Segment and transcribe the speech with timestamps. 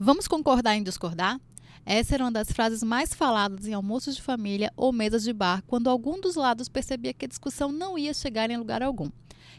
[0.00, 1.40] Vamos concordar em discordar?
[1.84, 5.60] Essa era uma das frases mais faladas em almoços de família ou mesas de bar,
[5.66, 9.10] quando algum dos lados percebia que a discussão não ia chegar em lugar algum.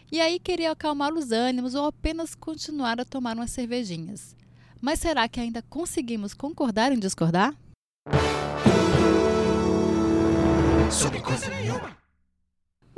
[0.10, 4.34] E aí queria acalmar os ânimos ou apenas continuar a tomar umas cervejinhas.
[4.80, 7.54] Mas será que ainda conseguimos concordar em discordar?
[10.90, 11.99] Sobre coisa nenhuma.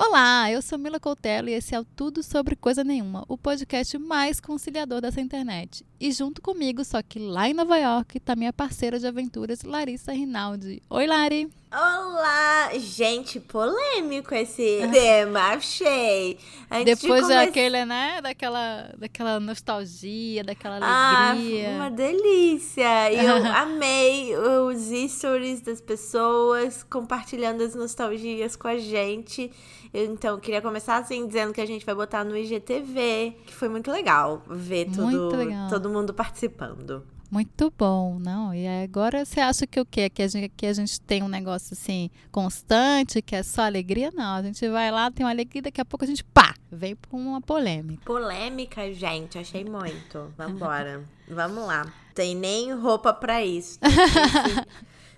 [0.04, 3.96] Olá, eu sou Mila Coutelo e esse é o Tudo Sobre Coisa Nenhuma, o podcast
[4.00, 5.86] mais conciliador dessa internet.
[6.00, 10.12] E junto comigo, só que lá em Nova York, está minha parceira de aventuras, Larissa
[10.12, 10.82] Rinaldi.
[10.90, 11.61] Oi, Lari!
[11.74, 12.72] Olá!
[12.78, 16.38] Gente, polêmico esse tema, achei.
[16.70, 18.20] Antes Depois de daquele, né?
[18.22, 21.70] Daquela, daquela nostalgia, daquela ah, alegria.
[21.70, 23.10] Ah, uma delícia!
[23.14, 29.50] E eu amei os stories das pessoas compartilhando as nostalgias com a gente.
[29.94, 33.90] Então, queria começar assim, dizendo que a gente vai botar no IGTV, que foi muito
[33.90, 35.70] legal ver tudo, legal.
[35.70, 37.02] todo mundo participando.
[37.32, 38.54] Muito bom, não?
[38.54, 40.10] E agora você acha que o quê?
[40.10, 44.12] Que a, gente, que a gente tem um negócio assim constante, que é só alegria?
[44.14, 46.94] Não, a gente vai lá, tem uma alegria, daqui a pouco a gente, pá, vem
[46.94, 48.04] pra uma polêmica.
[48.04, 50.34] Polêmica, gente, achei muito.
[50.38, 51.06] Vambora.
[51.26, 51.92] Vamos lá.
[52.14, 53.80] Tem nem roupa pra isso.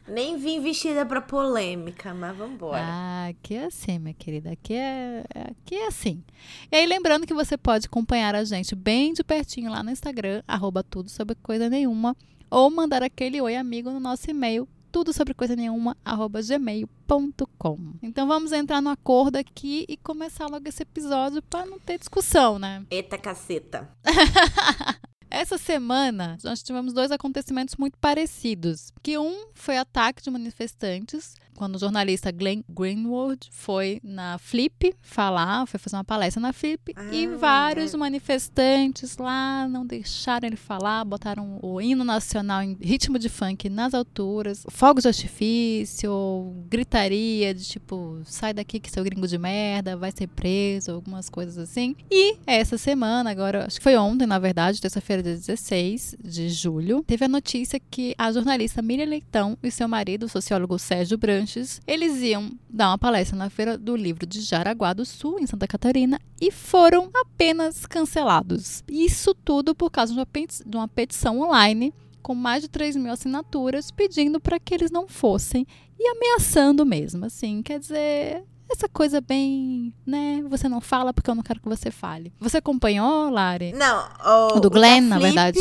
[0.07, 2.81] Nem vim vestida pra polêmica, mas vambora.
[2.81, 4.51] Ah, aqui é assim, minha querida.
[4.51, 6.23] Aqui é, aqui é assim.
[6.71, 10.43] E aí, lembrando que você pode acompanhar a gente bem de pertinho lá no Instagram,
[10.47, 12.15] arroba tudo sobre coisa nenhuma,
[12.49, 17.77] ou mandar aquele oi amigo no nosso e-mail, tudo sobre coisa nenhuma, arroba gmail.com.
[18.03, 22.59] Então vamos entrar no acordo aqui e começar logo esse episódio para não ter discussão,
[22.59, 22.85] né?
[22.91, 23.89] Eita caceta.
[25.35, 28.91] Essa semana, nós tivemos dois acontecimentos muito parecidos.
[29.01, 35.65] Que um foi ataque de manifestantes quando o jornalista Glenn Greenwald foi na Flip falar,
[35.65, 37.97] foi fazer uma palestra na Flip, ah, e vários é.
[37.97, 43.93] manifestantes lá não deixaram ele falar, botaram o hino nacional em ritmo de funk nas
[43.93, 50.11] alturas, fogos de artifício, gritaria de tipo, sai daqui que seu gringo de merda, vai
[50.11, 51.95] ser preso, algumas coisas assim.
[52.11, 57.25] E essa semana, agora, acho que foi ontem, na verdade, terça-feira, 16 de julho, teve
[57.25, 61.42] a notícia que a jornalista Miriam Leitão e seu marido, o sociólogo Sérgio Branco,
[61.87, 65.67] eles iam dar uma palestra na Feira do Livro de Jaraguá do Sul, em Santa
[65.67, 68.83] Catarina, e foram apenas cancelados.
[68.87, 74.39] Isso tudo por causa de uma petição online com mais de 3 mil assinaturas pedindo
[74.39, 75.67] para que eles não fossem
[75.99, 80.43] e ameaçando mesmo, assim, quer dizer, essa coisa bem, né?
[80.49, 82.33] Você não fala porque eu não quero que você fale.
[82.39, 83.73] Você acompanhou, Lari?
[83.73, 85.59] Não, o, o do Glenn, na verdade.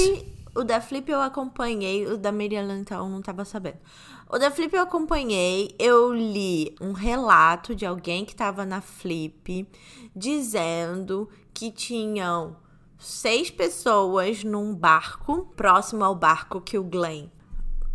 [0.55, 3.79] O da Flip eu acompanhei, o da Miriam então não tava sabendo.
[4.33, 9.69] O da Flip eu acompanhei, eu li um relato de alguém que tava na Flip
[10.17, 12.57] dizendo que tinham
[12.99, 17.27] seis pessoas num barco, próximo ao barco que o Glenn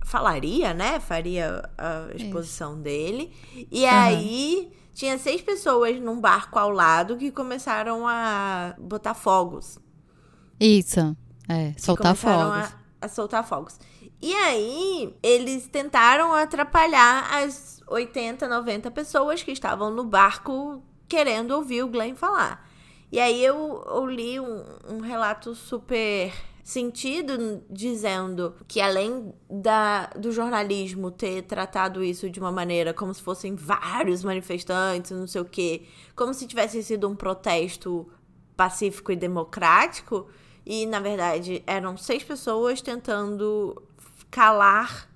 [0.06, 1.00] falaria, né?
[1.00, 2.84] Faria a exposição Isso.
[2.84, 3.34] dele.
[3.72, 3.90] E uhum.
[3.90, 9.80] aí tinha seis pessoas num barco ao lado que começaram a botar fogos.
[10.60, 11.18] Isso.
[11.50, 12.58] É, soltar fogos.
[12.58, 13.80] A, a soltar fogos.
[14.22, 21.84] E aí, eles tentaram atrapalhar as 80, 90 pessoas que estavam no barco querendo ouvir
[21.84, 22.68] o Glenn falar.
[23.12, 30.32] E aí eu, eu li um, um, relato super sentido dizendo que além da, do
[30.32, 35.46] jornalismo ter tratado isso de uma maneira como se fossem vários manifestantes, não sei o
[35.46, 35.86] quê,
[36.16, 38.10] como se tivesse sido um protesto
[38.58, 40.28] pacífico e democrático,
[40.70, 43.82] e, na verdade, eram seis pessoas tentando
[44.30, 45.10] calar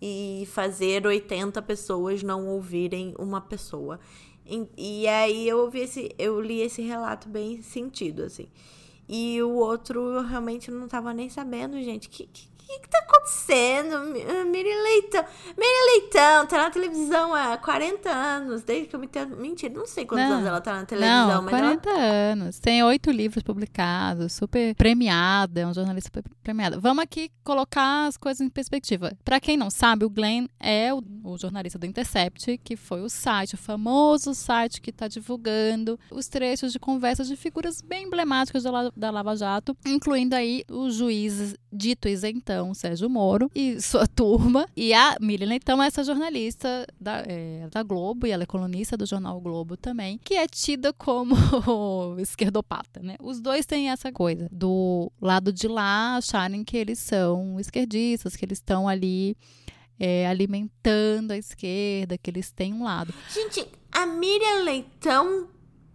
[0.00, 4.00] e fazer 80 pessoas não ouvirem uma pessoa.
[4.46, 8.48] E, e aí eu ouvi esse, eu li esse relato bem sentido, assim.
[9.08, 12.08] E o outro eu realmente não tava nem sabendo, gente.
[12.08, 13.98] Que, que, que, que tá acontecendo?
[14.46, 15.24] Miriam Leitão.
[15.56, 19.36] Miriam Leitão tá na televisão há 40 anos, desde que eu me entendo.
[19.36, 22.00] Mentira, não sei quantos não, anos ela tá na televisão, não, mas 40 ela...
[22.00, 22.58] anos.
[22.58, 26.80] Tem oito livros publicados, super premiada, é um jornalista super premiado.
[26.80, 29.16] Vamos aqui colocar as coisas em perspectiva.
[29.24, 33.08] Para quem não sabe, o Glenn é o, o, jornalista do Intercept, que foi o
[33.08, 38.62] site, o famoso site que está divulgando os trechos de conversas de figuras bem emblemáticas
[38.62, 44.66] da, da Lava Jato, incluindo aí o juiz dito isentão, Sérgio Moro, e sua turma.
[44.76, 48.96] E a Miriam então, é essa jornalista da, é, da Globo, e ela é colunista
[48.96, 51.34] do jornal o Globo também, que é tida como
[52.18, 53.16] esquerdopata, né?
[53.20, 58.44] Os dois têm essa coisa, do lado de lá acharem que eles são esquerdistas, que
[58.44, 59.36] eles estão ali
[59.98, 63.12] é, alimentando a esquerda, que eles têm um lado.
[63.32, 65.48] Gente, a Miriam Leitão,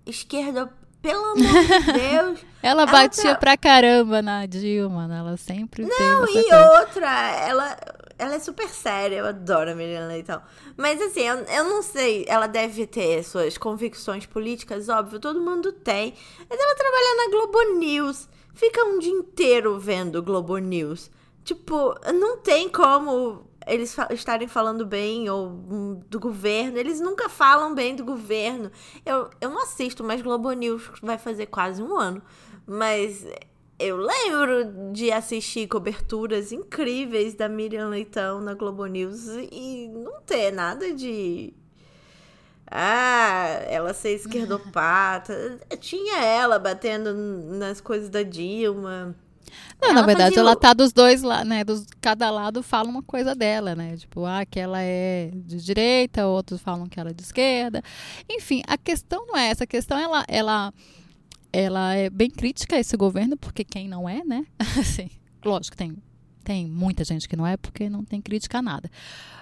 [0.05, 0.71] esquerda
[1.05, 2.39] Pelo amor de Deus.
[2.63, 3.39] ela, ela batia tá...
[3.39, 5.19] pra caramba na Dilma, né?
[5.19, 6.79] Ela sempre Não, e coisa.
[6.79, 7.77] outra, ela,
[8.17, 10.41] ela é super séria, eu adoro a Miriam Leitão.
[10.75, 15.71] Mas assim, eu, eu não sei, ela deve ter suas convicções políticas, óbvio, todo mundo
[15.71, 16.15] tem.
[16.49, 21.11] Mas ela trabalha na Globo News, fica um dia inteiro vendo Globo News.
[21.43, 26.77] Tipo, não tem como eles estarem falando bem ou um, do governo.
[26.77, 28.71] Eles nunca falam bem do governo.
[29.05, 32.21] Eu, eu não assisto mais Globo News, vai fazer quase um ano.
[32.67, 33.25] Mas
[33.77, 40.51] eu lembro de assistir coberturas incríveis da Miriam Leitão na Globo News e não ter
[40.51, 41.53] nada de.
[42.69, 45.59] Ah, ela ser esquerdopata.
[45.79, 49.15] Tinha ela batendo nas coisas da Dilma.
[49.81, 51.63] Não, ela na verdade, ela tá dos dois lá, né?
[51.63, 53.97] Dos, cada lado fala uma coisa dela, né?
[53.97, 57.81] Tipo, ah, que ela é de direita, outros falam que ela é de esquerda.
[58.29, 59.63] Enfim, a questão não é essa.
[59.63, 60.73] A questão, ela, ela,
[61.51, 64.45] ela é bem crítica a esse governo, porque quem não é, né?
[64.79, 65.09] Assim,
[65.43, 65.95] lógico, tem,
[66.43, 68.89] tem muita gente que não é, porque não tem crítica a nada.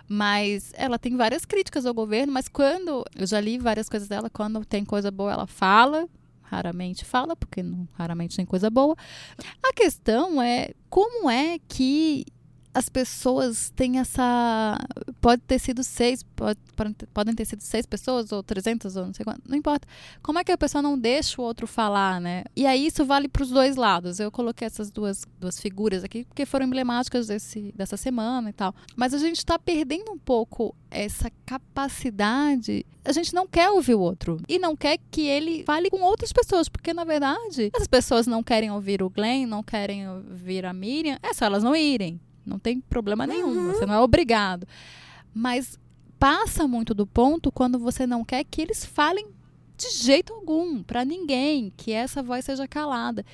[0.08, 3.06] Mas ela tem várias críticas ao governo, mas quando.
[3.16, 6.08] Eu já li várias coisas dela, quando tem coisa boa, ela fala
[6.54, 8.96] raramente fala, porque não, raramente tem coisa boa.
[9.64, 12.26] A questão é como é que
[12.74, 14.78] as pessoas têm essa.
[15.22, 16.60] Pode ter sido seis, pode,
[17.14, 19.88] podem ter sido seis pessoas, ou trezentas, ou não sei quanto, não importa.
[20.22, 22.44] Como é que a pessoa não deixa o outro falar, né?
[22.56, 24.20] E aí isso vale para os dois lados.
[24.20, 28.74] Eu coloquei essas duas, duas figuras aqui, porque foram emblemáticas desse, dessa semana e tal.
[28.96, 32.86] Mas a gente está perdendo um pouco essa capacidade.
[33.06, 34.40] A gente não quer ouvir o outro.
[34.48, 38.42] E não quer que ele fale com outras pessoas, porque na verdade, as pessoas não
[38.42, 42.20] querem ouvir o Glenn, não querem ouvir a Miriam, é só elas não irem.
[42.46, 43.74] Não tem problema nenhum, uhum.
[43.74, 44.68] você não é obrigado.
[45.34, 45.80] Mas
[46.20, 49.28] passa muito do ponto quando você não quer que eles falem
[49.78, 53.26] de jeito algum, para ninguém, que essa voz seja calada.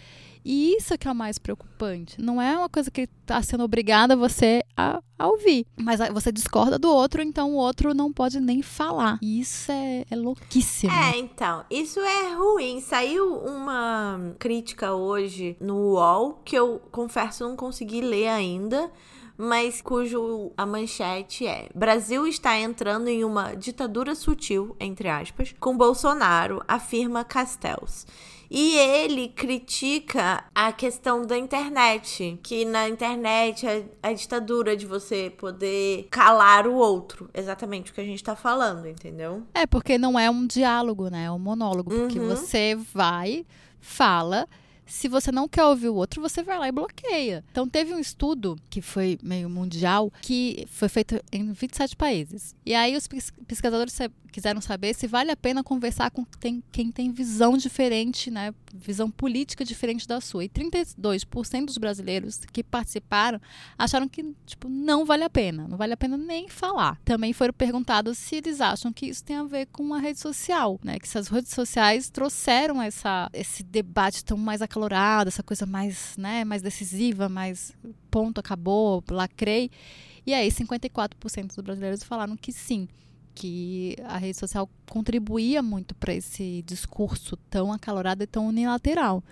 [0.51, 2.19] E isso que é o mais preocupante.
[2.19, 5.68] Não é uma coisa que está sendo obrigada você a, a, ouvir.
[5.78, 9.19] Mas você discorda do outro, então o outro não pode nem falar.
[9.22, 10.92] E isso é, é louquíssimo.
[10.92, 11.63] É, então.
[11.69, 12.81] Isso é ruim.
[12.81, 18.92] Saiu uma crítica hoje no UOL, que eu confesso não consegui ler ainda
[19.41, 25.77] mas cujo a manchete é: Brasil está entrando em uma ditadura sutil, entre aspas, com
[25.77, 28.06] Bolsonaro, afirma Castells.
[28.51, 35.31] E ele critica a questão da internet, que na internet a, a, ditadura de você
[35.38, 39.44] poder calar o outro, exatamente o que a gente tá falando, entendeu?
[39.53, 41.25] É, porque não é um diálogo, né?
[41.25, 42.27] É um monólogo, porque uhum.
[42.27, 43.45] você vai,
[43.80, 44.47] fala
[44.89, 47.44] se você não quer ouvir o outro, você vai lá e bloqueia.
[47.51, 52.56] Então, teve um estudo que foi meio mundial, que foi feito em 27 países.
[52.65, 53.07] E aí, os
[53.47, 53.97] pesquisadores
[54.31, 58.53] quiseram saber se vale a pena conversar com quem, tem visão diferente, né?
[58.74, 60.45] Visão política diferente da sua.
[60.45, 63.39] E 32% dos brasileiros que participaram
[63.77, 65.68] acharam que, tipo, não vale a pena.
[65.68, 67.00] Não vale a pena nem falar.
[67.03, 70.80] Também foram perguntados se eles acham que isso tem a ver com a rede social,
[70.83, 71.00] né?
[71.00, 76.16] Que essas redes sociais trouxeram essa, esse debate tão mais acalorado acalorada, essa coisa mais,
[76.18, 77.74] né, mais decisiva, mais
[78.10, 79.70] ponto, acabou, lacrei.
[80.26, 82.88] E aí 54% dos brasileiros falaram que sim,
[83.36, 89.24] que a rede social contribuía muito para esse discurso tão acalorado e tão unilateral.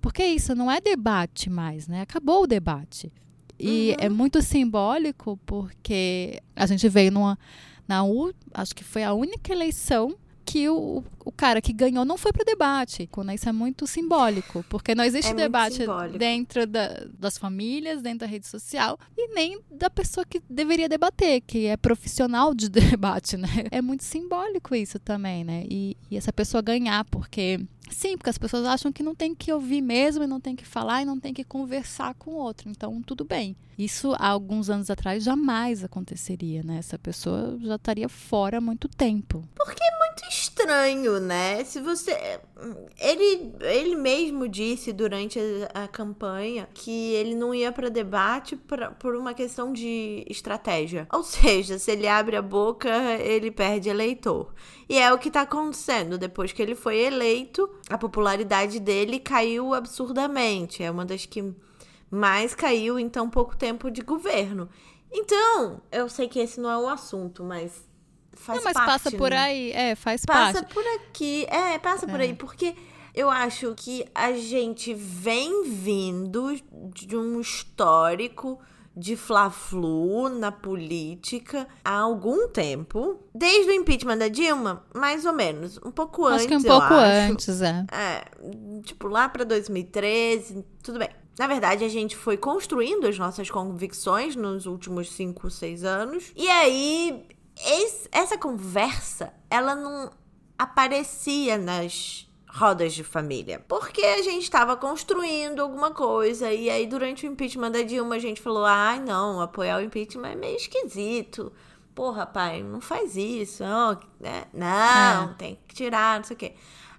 [0.00, 2.02] Porque isso não é debate mais, né?
[2.02, 3.12] Acabou o debate.
[3.58, 4.06] E uhum.
[4.06, 7.38] é muito simbólico porque a gente veio numa
[7.88, 8.00] na
[8.52, 10.14] acho que foi a única eleição
[10.56, 13.06] que o, o cara que ganhou não foi para o debate.
[13.34, 15.80] Isso é muito simbólico, porque não existe é debate
[16.16, 21.42] dentro da, das famílias, dentro da rede social e nem da pessoa que deveria debater,
[21.42, 23.66] que é profissional de debate, né?
[23.70, 25.64] É muito simbólico isso também, né?
[25.68, 27.60] E, e essa pessoa ganhar, porque
[27.90, 30.66] Sim, porque as pessoas acham que não tem que ouvir mesmo e não tem que
[30.66, 32.68] falar e não tem que conversar com o outro.
[32.68, 33.56] Então, tudo bem.
[33.78, 36.78] Isso há alguns anos atrás jamais aconteceria, né?
[36.78, 39.44] Essa pessoa já estaria fora há muito tempo.
[39.54, 40.45] Porque é muito estranho,
[41.20, 41.64] né?
[41.64, 42.40] Se você.
[42.98, 45.38] Ele, ele mesmo disse durante
[45.74, 51.06] a, a campanha que ele não ia para debate pra, por uma questão de estratégia.
[51.12, 52.88] Ou seja, se ele abre a boca,
[53.20, 54.54] ele perde eleitor.
[54.88, 56.16] E é o que tá acontecendo.
[56.16, 60.82] Depois que ele foi eleito, a popularidade dele caiu absurdamente.
[60.82, 61.54] É uma das que
[62.10, 64.68] mais caiu em tão pouco tempo de governo.
[65.12, 67.84] Então, eu sei que esse não é o assunto, mas
[68.36, 69.38] faz não, mas parte, passa por né?
[69.38, 70.54] aí, é, faz passa parte.
[70.54, 72.08] Passa por aqui, é, passa é.
[72.08, 72.74] por aí, porque
[73.14, 76.54] eu acho que a gente vem vindo
[76.92, 78.60] de um histórico
[78.96, 83.20] de fla-flu na política há algum tempo.
[83.34, 85.78] Desde o impeachment da Dilma, mais ou menos.
[85.84, 87.86] Um pouco acho antes, Acho que um pouco antes, é.
[87.92, 88.24] É,
[88.82, 91.10] tipo, lá pra 2013, tudo bem.
[91.38, 96.32] Na verdade, a gente foi construindo as nossas convicções nos últimos 5, 6 anos.
[96.34, 97.26] E aí,
[97.64, 100.10] esse, essa conversa, ela não
[100.58, 103.62] aparecia nas rodas de família.
[103.68, 108.18] Porque a gente estava construindo alguma coisa e aí durante o impeachment da Dilma a
[108.18, 111.52] gente falou: "Ai, não, apoiar o impeachment é meio esquisito".
[111.94, 113.62] Porra, pai, não faz isso.
[113.62, 114.44] Não, né?
[114.52, 115.34] não é.
[115.38, 116.54] tem que tirar, não sei o quê.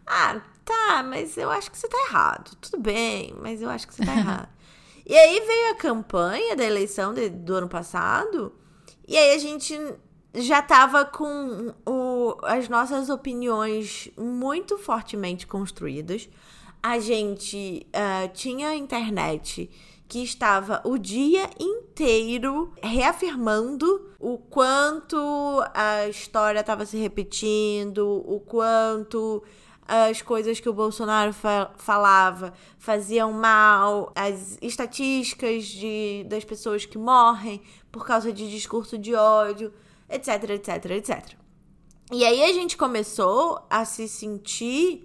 [0.07, 2.55] Ah, tá, mas eu acho que você tá errado.
[2.59, 4.49] Tudo bem, mas eu acho que você tá errado.
[5.05, 8.53] E aí veio a campanha da eleição de, do ano passado,
[9.07, 9.79] e aí a gente
[10.37, 16.29] já tava com o, as nossas opiniões muito fortemente construídas.
[16.81, 19.69] A gente uh, tinha internet
[20.07, 25.17] que estava o dia inteiro reafirmando o quanto
[25.73, 29.43] a história estava se repetindo, o quanto
[29.85, 36.97] as coisas que o Bolsonaro fa falava faziam mal, as estatísticas de, das pessoas que
[36.97, 39.73] morrem por causa de discurso de ódio
[40.09, 41.35] etc, etc, etc.
[42.11, 45.03] E aí a gente começou a se sentir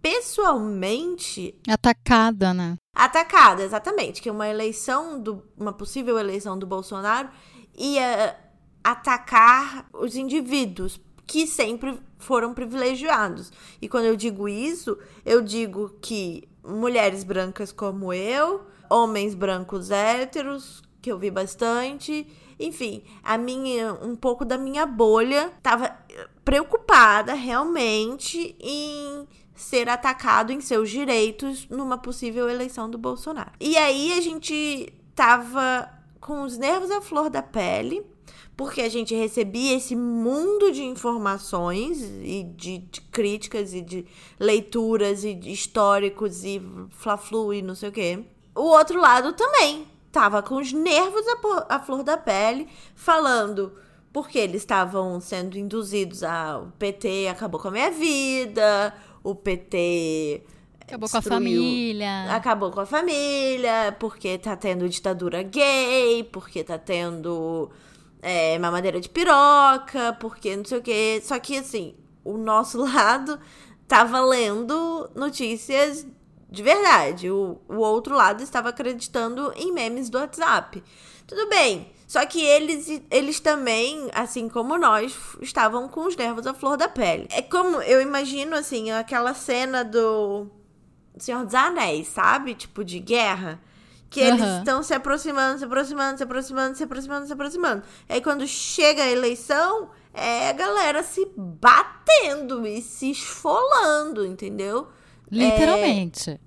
[0.00, 2.76] pessoalmente atacada, né?
[2.94, 7.28] Atacada, exatamente, que uma eleição do uma possível eleição do Bolsonaro
[7.76, 8.36] ia
[8.82, 13.52] atacar os indivíduos que sempre foram privilegiados.
[13.80, 20.82] E quando eu digo isso, eu digo que mulheres brancas como eu, homens brancos héteros,
[21.00, 22.26] que eu vi bastante,
[22.60, 25.96] enfim, a minha um pouco da minha bolha tava
[26.44, 33.52] preocupada realmente em ser atacado em seus direitos numa possível eleição do Bolsonaro.
[33.60, 35.90] E aí a gente tava
[36.20, 38.02] com os nervos à flor da pele,
[38.56, 44.06] porque a gente recebia esse mundo de informações e de, de críticas e de
[44.38, 48.24] leituras e de históricos e fla-flu e não sei o quê.
[48.54, 51.24] O outro lado também tava com os nervos
[51.68, 53.72] à, flor da pele, falando
[54.12, 60.42] porque eles estavam sendo induzidos a o PT acabou com a minha vida, o PT
[60.80, 62.34] acabou com a família.
[62.34, 67.70] Acabou com a família, porque tá tendo ditadura gay, porque tá tendo
[68.20, 71.20] é, mamadeira de piroca, porque não sei o quê.
[71.22, 73.38] Só que assim, o nosso lado
[73.86, 76.06] tava lendo notícias
[76.50, 77.30] de verdade.
[77.30, 80.82] O, o outro lado estava acreditando em memes do WhatsApp.
[81.26, 81.92] Tudo bem.
[82.08, 86.88] Só que eles, eles também, assim como nós, estavam com os nervos à flor da
[86.88, 87.28] pele.
[87.30, 90.48] É como eu imagino, assim, aquela cena do
[91.16, 92.56] Senhor dos Anéis, sabe?
[92.56, 93.60] Tipo, de guerra.
[94.10, 94.58] Que eles uhum.
[94.58, 97.82] estão se aproximando, se aproximando, se aproximando, se aproximando, se aproximando.
[98.08, 104.88] Aí quando chega a eleição, é a galera se batendo e se esfolando, entendeu?
[105.30, 106.40] Literalmente.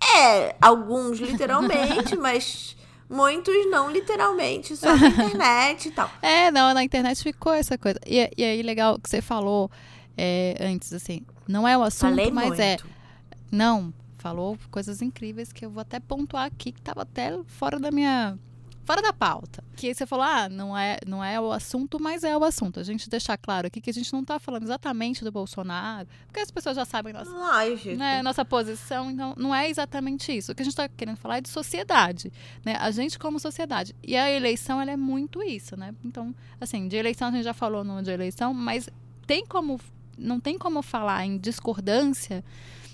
[0.00, 2.76] É, é alguns literalmente, mas
[3.08, 6.10] muitos não literalmente, só na internet e tal.
[6.22, 7.98] É, não, na internet ficou essa coisa.
[8.06, 9.70] E, e aí, legal que você falou
[10.16, 12.86] é, antes, assim, não é o assunto, Falei mas é muito.
[12.86, 12.98] é.
[13.50, 17.90] Não, falou coisas incríveis que eu vou até pontuar aqui, que estava até fora da
[17.90, 18.38] minha
[18.88, 19.62] fora da pauta.
[19.76, 22.80] Que você falou, ah, não é, não é o assunto, mas é o assunto.
[22.80, 26.40] A gente deixar claro aqui que a gente não está falando exatamente do Bolsonaro, porque
[26.40, 27.30] as pessoas já sabem nossa,
[27.98, 30.52] né, nossa posição, então não é exatamente isso.
[30.52, 32.32] O que a gente está querendo falar é de sociedade,
[32.64, 32.76] né?
[32.80, 33.94] A gente como sociedade.
[34.02, 35.94] E a eleição, ela é muito isso, né?
[36.02, 38.88] Então, assim, de eleição a gente já falou no de eleição, mas
[39.26, 39.78] tem como,
[40.16, 42.42] não tem como falar em discordância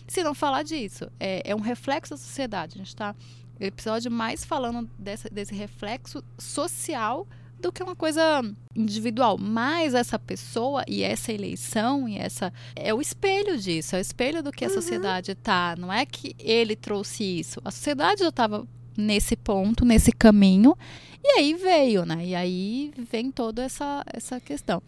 [0.09, 1.09] se não falar disso.
[1.21, 2.75] É, é um reflexo da sociedade.
[2.75, 3.15] A gente está
[3.61, 7.27] episódio mais falando desse, desse reflexo social
[7.61, 8.43] do que uma coisa
[8.75, 9.39] individual.
[9.39, 14.43] Mas essa pessoa e essa eleição e essa é o espelho disso, é o espelho
[14.43, 14.75] do que a uhum.
[14.75, 15.75] sociedade está.
[15.77, 17.61] Não é que ele trouxe isso.
[17.65, 20.77] A sociedade já estava nesse ponto, nesse caminho,
[21.23, 22.25] e aí veio, né?
[22.25, 24.83] E aí vem toda essa, essa questão.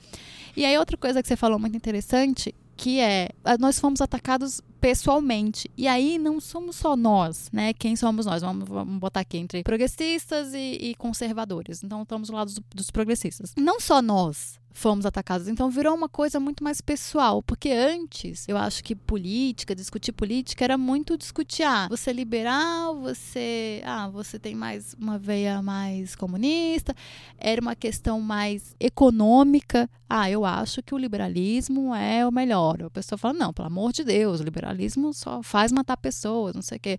[0.57, 5.71] E aí outra coisa que você falou muito interessante que é nós fomos atacados pessoalmente.
[5.77, 7.73] E aí não somos só nós, né?
[7.73, 8.43] Quem somos nós?
[8.43, 11.83] Vamos, vamos botar aqui entre progressistas e, e conservadores.
[11.83, 13.53] Então estamos do lado dos, dos progressistas.
[13.57, 15.49] Não só nós fomos atacados.
[15.49, 20.65] Então virou uma coisa muito mais pessoal, porque antes eu acho que política, discutir política
[20.65, 26.15] era muito discutir, ah, você é liberal, você, ah, você tem mais uma veia mais
[26.15, 26.95] comunista,
[27.39, 29.89] era uma questão mais econômica.
[30.09, 32.83] Ah, eu acho que o liberalismo é o melhor.
[32.83, 36.63] A pessoa fala: "Não, pelo amor de Deus, o liberalismo só faz matar pessoas, não
[36.63, 36.99] sei o quê.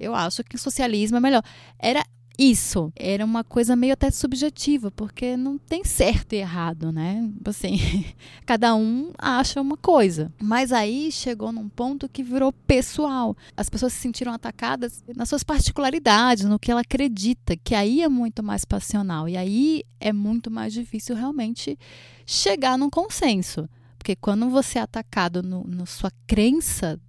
[0.00, 1.42] Eu acho que o socialismo é melhor".
[1.78, 2.02] Era
[2.38, 2.92] isso.
[2.94, 7.28] Era uma coisa meio até subjetiva, porque não tem certo e errado, né?
[7.44, 7.78] Assim,
[8.46, 10.32] cada um acha uma coisa.
[10.40, 13.36] Mas aí chegou num ponto que virou pessoal.
[13.56, 18.08] As pessoas se sentiram atacadas nas suas particularidades, no que ela acredita, que aí é
[18.08, 19.28] muito mais passional.
[19.28, 21.76] E aí é muito mais difícil realmente
[22.24, 23.68] chegar num consenso.
[23.98, 27.00] Porque quando você é atacado no sua crença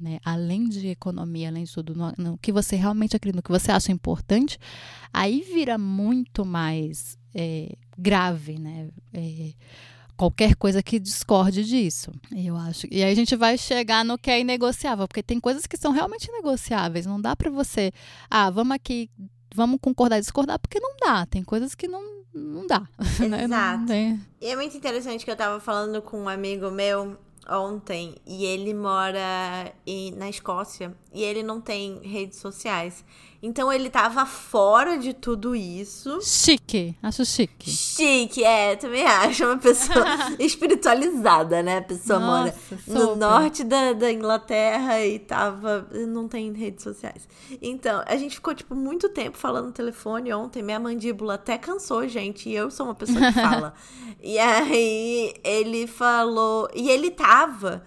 [0.00, 3.50] né, além de economia, além de tudo, no, no, que você realmente acredita, no que
[3.50, 4.58] você acha importante,
[5.12, 8.88] aí vira muito mais é, grave, né?
[9.12, 9.52] É,
[10.16, 12.10] qualquer coisa que discorde disso.
[12.34, 12.86] Eu acho.
[12.90, 15.92] E aí a gente vai chegar no que é inegociável, porque tem coisas que são
[15.92, 17.06] realmente negociáveis.
[17.06, 17.92] Não dá para você,
[18.28, 19.08] ah, vamos aqui,
[19.54, 21.24] vamos concordar e discordar, porque não dá.
[21.26, 22.86] Tem coisas que não não dá.
[23.28, 23.44] Né?
[23.44, 23.84] Exato.
[23.84, 24.20] Né?
[24.40, 27.16] E é muito interessante que eu tava falando com um amigo meu
[27.48, 33.04] ontem e ele mora em, na Escócia e ele não tem redes sociais.
[33.40, 36.20] Então ele tava fora de tudo isso.
[36.20, 37.70] Chique, acho chique.
[37.70, 39.44] Chique, é, também acho.
[39.44, 40.04] Uma pessoa
[40.40, 41.78] espiritualizada, né?
[41.78, 42.94] A pessoa Nossa, mora super.
[42.94, 45.86] no norte da, da Inglaterra e tava.
[46.08, 47.28] Não tem redes sociais.
[47.62, 50.60] Então, a gente ficou, tipo, muito tempo falando no telefone ontem.
[50.60, 52.48] Minha mandíbula até cansou, gente.
[52.48, 53.72] E eu sou uma pessoa que fala.
[54.20, 56.68] e aí ele falou.
[56.74, 57.84] E ele tava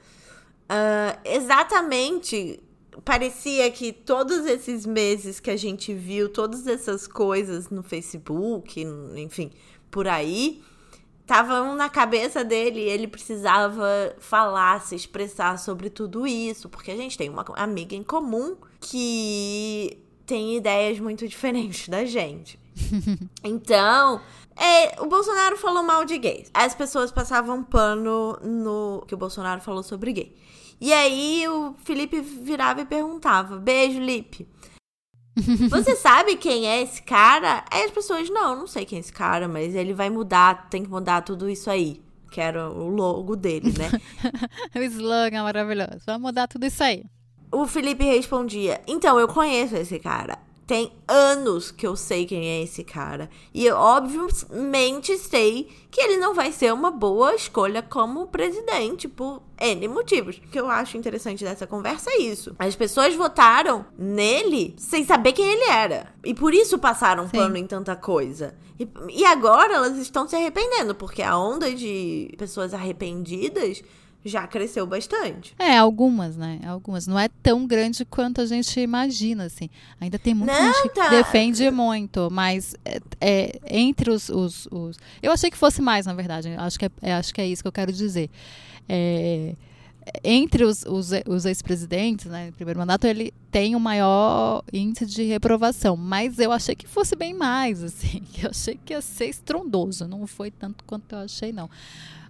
[0.72, 2.58] uh, exatamente
[3.04, 8.82] parecia que todos esses meses que a gente viu, todas essas coisas no Facebook,
[9.16, 9.52] enfim,
[9.90, 10.62] por aí,
[11.22, 16.96] estavam na cabeça dele e ele precisava falar, se expressar sobre tudo isso, porque a
[16.96, 22.60] gente tem uma amiga em comum que tem ideias muito diferentes da gente.
[23.44, 24.22] então,
[24.56, 26.50] é, o Bolsonaro falou mal de gays.
[26.54, 30.36] As pessoas passavam pano no que o Bolsonaro falou sobre gay.
[30.82, 34.48] E aí o Felipe virava e perguntava: Beijo, Lipe.
[35.70, 37.64] Você sabe quem é esse cara?
[37.72, 40.84] Aí as pessoas, não, não sei quem é esse cara, mas ele vai mudar, tem
[40.84, 42.02] que mudar tudo isso aí.
[42.32, 43.92] Que era o logo dele, né?
[44.76, 46.00] o slogan maravilhoso.
[46.06, 47.04] Vamos mudar tudo isso aí.
[47.52, 50.40] O Felipe respondia: Então, eu conheço esse cara
[50.72, 53.30] tem anos que eu sei quem é esse cara.
[53.54, 59.42] E eu, obviamente, sei que ele não vai ser uma boa escolha como presidente por
[59.60, 60.38] N motivos.
[60.38, 62.56] O que eu acho interessante dessa conversa é isso.
[62.58, 66.14] As pessoas votaram nele sem saber quem ele era.
[66.24, 67.36] E por isso passaram Sim.
[67.36, 68.56] pano em tanta coisa.
[68.80, 73.84] E, e agora elas estão se arrependendo, porque a onda de pessoas arrependidas
[74.24, 75.56] já cresceu bastante.
[75.58, 76.60] É, algumas, né?
[76.66, 77.08] Algumas.
[77.08, 79.70] Não é tão grande quanto a gente imagina, assim.
[80.00, 81.10] Ainda tem muita Não, gente tá.
[81.10, 86.06] que defende muito, mas é, é entre os, os, os, Eu achei que fosse mais,
[86.06, 86.50] na verdade.
[86.58, 88.30] Acho que é, é acho que é isso que eu quero dizer.
[88.88, 89.56] É,
[90.24, 95.24] entre os, os, os ex-presidentes, né, no primeiro mandato, ele tem o maior índice de
[95.24, 95.96] reprovação.
[95.96, 98.22] Mas eu achei que fosse bem mais, assim.
[98.42, 100.08] Eu achei que ia ser estrondoso.
[100.08, 101.70] Não foi tanto quanto eu achei, não.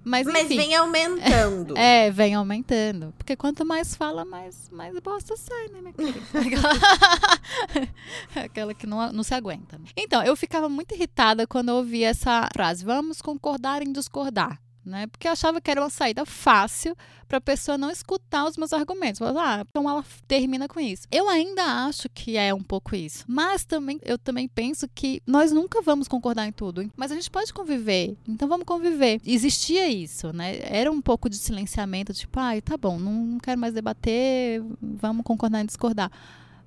[0.03, 1.75] Mas, Mas vem aumentando.
[1.81, 3.13] É, vem aumentando.
[3.17, 6.19] Porque quanto mais fala, mais, mais bosta sai, né, minha querida?
[8.35, 9.79] Aquela que não, não se aguenta.
[9.95, 15.07] Então, eu ficava muito irritada quando eu ouvia essa frase: vamos concordar em discordar né?
[15.07, 16.95] Porque eu achava que era uma saída fácil
[17.27, 19.21] para a pessoa não escutar os meus argumentos.
[19.21, 21.07] ah, então ela termina com isso.
[21.11, 25.51] Eu ainda acho que é um pouco isso, mas também eu também penso que nós
[25.51, 28.17] nunca vamos concordar em tudo, mas a gente pode conviver.
[28.27, 29.21] Então vamos conviver.
[29.25, 30.59] Existia isso, né?
[30.63, 35.61] Era um pouco de silenciamento, tipo, ah, tá bom, não quero mais debater, vamos concordar
[35.61, 36.11] em discordar.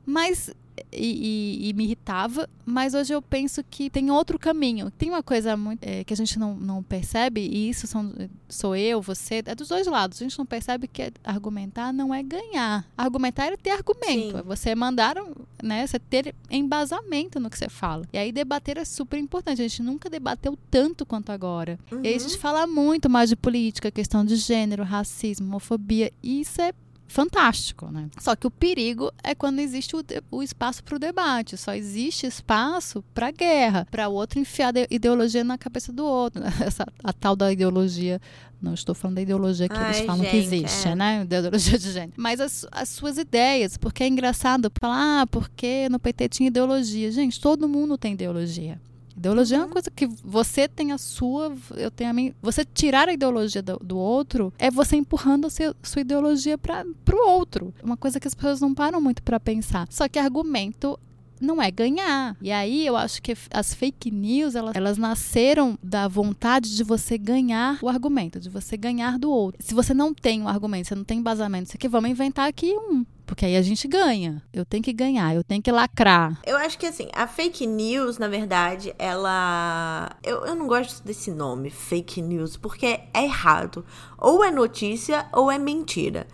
[0.04, 0.50] Mas
[0.92, 4.90] e, e, e, me irritava, mas hoje eu penso que tem outro caminho.
[4.90, 8.12] Tem uma coisa muito, é, que a gente não, não percebe, e isso são,
[8.48, 10.20] sou eu, você, é dos dois lados.
[10.20, 12.86] A gente não percebe que argumentar não é ganhar.
[12.96, 14.32] Argumentar é ter argumento.
[14.32, 14.38] Sim.
[14.38, 15.16] É você mandar,
[15.62, 18.04] né, você ter embasamento no que você fala.
[18.12, 19.62] E aí debater é super importante.
[19.62, 21.78] A gente nunca debateu tanto quanto agora.
[21.90, 22.00] Uhum.
[22.02, 22.40] E aí a gente uhum.
[22.40, 26.12] fala muito mais de política, questão de gênero, racismo, homofobia.
[26.22, 26.72] E isso é
[27.14, 28.08] fantástico, né?
[28.18, 32.26] Só que o perigo é quando existe o, o espaço para o debate, só existe
[32.26, 37.36] espaço para guerra, para o outro enfiar ideologia na cabeça do outro, essa a tal
[37.36, 38.20] da ideologia
[38.60, 40.94] não estou falando da ideologia que Ai, eles falam gente, que existe, é.
[40.94, 41.22] né?
[41.28, 42.14] Ideologia de gênero.
[42.16, 47.12] Mas as, as suas ideias, porque é engraçado falar, ah, porque no PT tinha ideologia.
[47.12, 48.80] Gente, todo mundo tem ideologia.
[49.16, 52.34] Ideologia é uma coisa que você tem a sua, eu tenho a minha.
[52.42, 56.84] Você tirar a ideologia do, do outro é você empurrando a seu, sua ideologia para
[57.12, 57.72] o outro.
[57.82, 59.86] Uma coisa que as pessoas não param muito para pensar.
[59.90, 60.98] Só que argumento
[61.40, 62.36] não é ganhar.
[62.40, 67.18] E aí eu acho que as fake news, elas, elas nasceram da vontade de você
[67.18, 69.62] ganhar o argumento, de você ganhar do outro.
[69.62, 72.74] Se você não tem um argumento, você não tem embasamento, isso aqui, vamos inventar aqui
[72.76, 73.04] um.
[73.26, 74.42] Porque aí a gente ganha.
[74.52, 76.38] Eu tenho que ganhar, eu tenho que lacrar.
[76.44, 80.10] Eu acho que assim, a fake news, na verdade, ela.
[80.22, 83.84] Eu, eu não gosto desse nome, fake news, porque é errado.
[84.18, 86.26] Ou é notícia ou é mentira.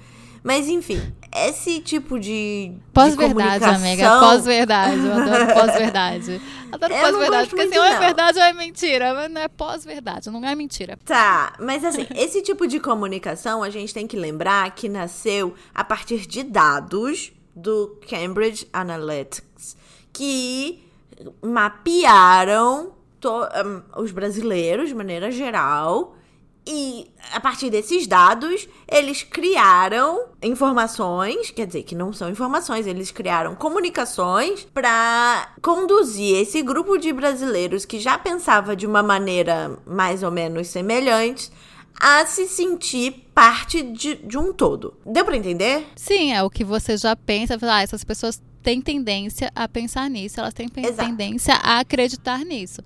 [0.43, 1.01] Mas enfim,
[1.33, 2.73] esse tipo de.
[2.93, 4.19] Pós-verdade, amiga.
[4.19, 5.07] Pós-verdade.
[5.07, 6.41] Eu adoro pós-verdade.
[6.73, 7.49] Adoro pós-verdade.
[7.49, 9.15] Porque assim, ou é verdade ou é mentira.
[9.15, 10.99] Mas não é pós-verdade, não é mentira.
[11.05, 15.85] Tá, mas assim, esse tipo de comunicação a gente tem que lembrar que nasceu a
[15.85, 19.77] partir de dados do Cambridge Analytics
[20.13, 20.83] que
[21.43, 22.93] mapearam
[23.25, 26.17] um, os brasileiros de maneira geral
[26.67, 33.11] e a partir desses dados, eles criaram informações, quer dizer, que não são informações, eles
[33.11, 40.23] criaram comunicações para conduzir esse grupo de brasileiros que já pensava de uma maneira mais
[40.23, 41.51] ou menos semelhante
[41.99, 44.95] a se sentir parte de, de um todo.
[45.05, 45.87] Deu para entender?
[45.97, 50.41] Sim, é o que você já pensa, ah, essas pessoas têm tendência a pensar nisso,
[50.41, 51.09] elas têm Exato.
[51.09, 52.83] tendência a acreditar nisso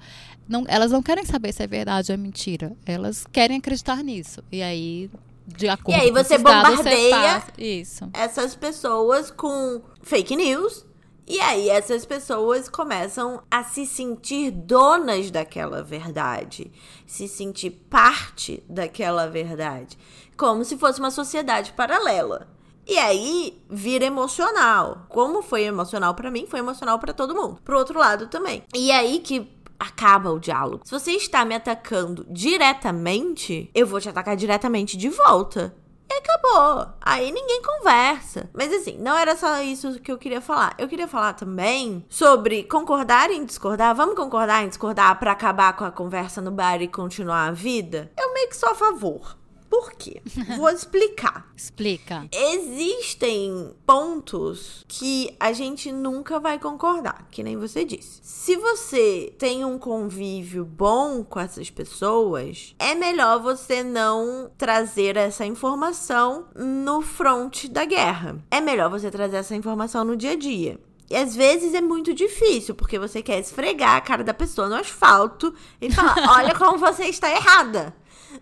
[0.49, 2.73] não, elas não querem saber se é verdade ou é mentira.
[2.85, 4.43] Elas querem acreditar nisso.
[4.53, 5.11] E aí,
[5.47, 8.09] de acordo E aí você bombardeia você isso.
[8.13, 10.85] essas pessoas com fake news.
[11.27, 16.71] E aí essas pessoas começam a se sentir donas daquela verdade,
[17.07, 19.97] se sentir parte daquela verdade,
[20.37, 22.47] como se fosse uma sociedade paralela.
[22.87, 25.07] E aí vira emocional.
[25.09, 27.59] Como foi emocional para mim, foi emocional para todo mundo.
[27.65, 28.63] Pro outro lado também.
[28.75, 30.83] E aí que acaba o diálogo.
[30.85, 35.75] Se você está me atacando diretamente, eu vou te atacar diretamente de volta.
[36.11, 36.95] E acabou.
[37.01, 38.51] Aí ninguém conversa.
[38.53, 40.75] Mas assim, não era só isso que eu queria falar.
[40.79, 43.95] Eu queria falar também sobre concordar em discordar.
[43.95, 48.13] Vamos concordar em discordar para acabar com a conversa no bar e continuar a vida?
[48.19, 49.37] Eu meio que sou a favor.
[49.69, 50.23] Por quê?
[50.57, 51.49] Vou explicar.
[51.57, 52.29] Explica.
[52.33, 58.21] Existem pontos que a gente nunca vai concordar, que nem você disse.
[58.23, 65.45] Se você tem um convívio bom com essas pessoas, é melhor você não trazer essa
[65.45, 68.39] informação no front da guerra.
[68.51, 70.79] É melhor você trazer essa informação no dia a dia.
[71.11, 74.75] E às vezes é muito difícil, porque você quer esfregar a cara da pessoa no
[74.75, 77.95] asfalto e falar: olha como você está errada.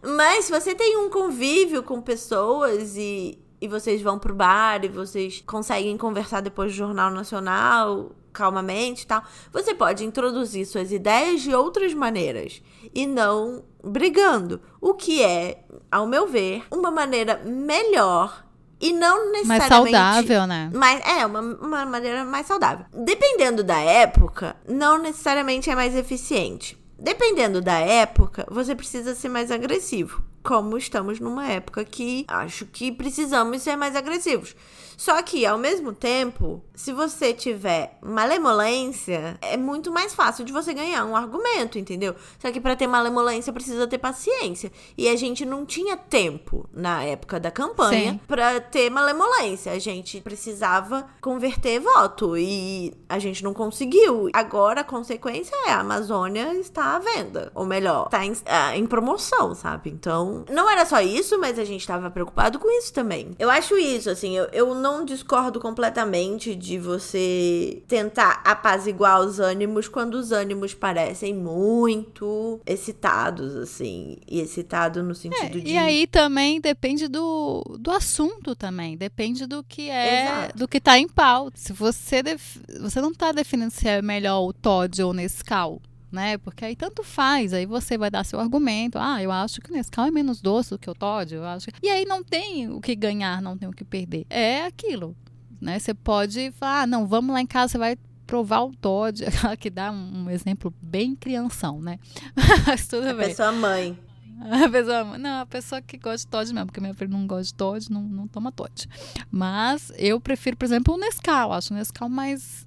[0.03, 4.89] Mas se você tem um convívio com pessoas e, e vocês vão pro bar e
[4.89, 11.43] vocês conseguem conversar depois do Jornal Nacional calmamente e tal, você pode introduzir suas ideias
[11.43, 12.63] de outras maneiras
[12.95, 14.61] e não brigando.
[14.81, 18.45] O que é, ao meu ver, uma maneira melhor
[18.81, 19.93] e não necessariamente.
[19.93, 20.71] Mais saudável, né?
[20.75, 22.85] Mais, é, uma, uma maneira mais saudável.
[22.93, 26.82] Dependendo da época, não necessariamente é mais eficiente.
[27.03, 30.23] Dependendo da época, você precisa ser mais agressivo.
[30.41, 34.55] Como estamos numa época que acho que precisamos ser mais agressivos.
[34.97, 40.73] Só que, ao mesmo tempo, se você tiver malemolência, é muito mais fácil de você
[40.73, 42.15] ganhar um argumento, entendeu?
[42.39, 44.73] Só que para ter malemolência precisa ter paciência.
[44.97, 49.73] E a gente não tinha tempo na época da campanha para ter malemolência.
[49.73, 54.29] A gente precisava converter voto e a gente não conseguiu.
[54.33, 57.53] Agora a consequência é a Amazônia está à venda.
[57.55, 59.91] Ou melhor, está em, ah, em promoção, sabe?
[59.91, 63.31] Então, não era só isso, mas a gente estava preocupado com isso também.
[63.39, 69.39] Eu acho isso, assim, eu, eu não não discordo completamente de você tentar apaziguar os
[69.39, 74.19] ânimos quando os ânimos parecem muito excitados, assim.
[74.29, 75.71] E excitado no sentido é, de.
[75.73, 78.97] E aí também depende do, do assunto também.
[78.97, 80.25] Depende do que é.
[80.25, 80.59] Exato.
[80.59, 81.59] Do que tá em pauta.
[81.59, 82.23] Se você.
[82.23, 82.59] Def...
[82.81, 85.81] Você não tá definindo se é melhor o Todd ou o Nescau
[86.13, 86.37] né?
[86.37, 88.99] Porque aí tanto faz, aí você vai dar seu argumento.
[88.99, 91.71] Ah, eu acho que o Nescau é menos doce do que o Todd, eu acho.
[91.83, 94.27] E aí não tem o que ganhar, não tem o que perder.
[94.29, 95.17] É aquilo,
[95.63, 95.79] né?
[95.79, 97.97] Você pode falar, ah, não, vamos lá em casa, você vai
[98.27, 99.23] provar o Todd,
[99.61, 101.99] que dá um, exemplo bem crianção, né?
[102.67, 103.29] Mas tudo a bem.
[103.29, 103.99] pessoa mãe.
[104.41, 107.45] A pessoa, não, a pessoa que gosta de Todd mesmo, porque minha filha não gosta
[107.45, 108.89] de Todd, não, não toma Todd.
[109.31, 111.53] Mas eu prefiro, por exemplo, o Nescau.
[111.53, 112.67] Acho o Nescau mais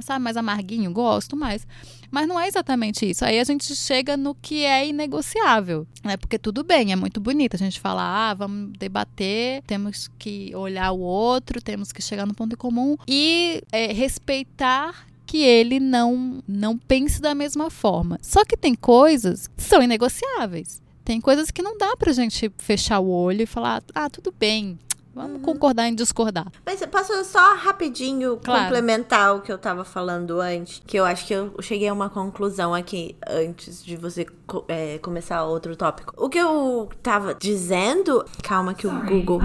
[0.00, 1.66] sabe, mais amarguinho, gosto mais.
[2.10, 3.24] Mas não é exatamente isso.
[3.24, 6.16] Aí a gente chega no que é inegociável, né?
[6.16, 10.92] Porque tudo bem, é muito bonito a gente falar, ah, vamos debater, temos que olhar
[10.92, 16.42] o outro, temos que chegar no ponto em comum e é, respeitar que ele não
[16.46, 18.18] não pense da mesma forma.
[18.22, 20.80] Só que tem coisas que são inegociáveis.
[21.04, 24.76] Tem coisas que não dá pra gente fechar o olho e falar, ah, tudo bem,
[25.16, 25.40] Vamos uhum.
[25.40, 26.46] concordar em discordar.
[26.66, 28.64] Mas posso só rapidinho claro.
[28.64, 30.82] complementar o que eu tava falando antes?
[30.86, 34.26] Que eu acho que eu cheguei a uma conclusão aqui antes de você
[34.68, 36.12] é, começar outro tópico.
[36.18, 38.26] O que eu tava dizendo.
[38.42, 39.40] Calma, que Sorry, o Google.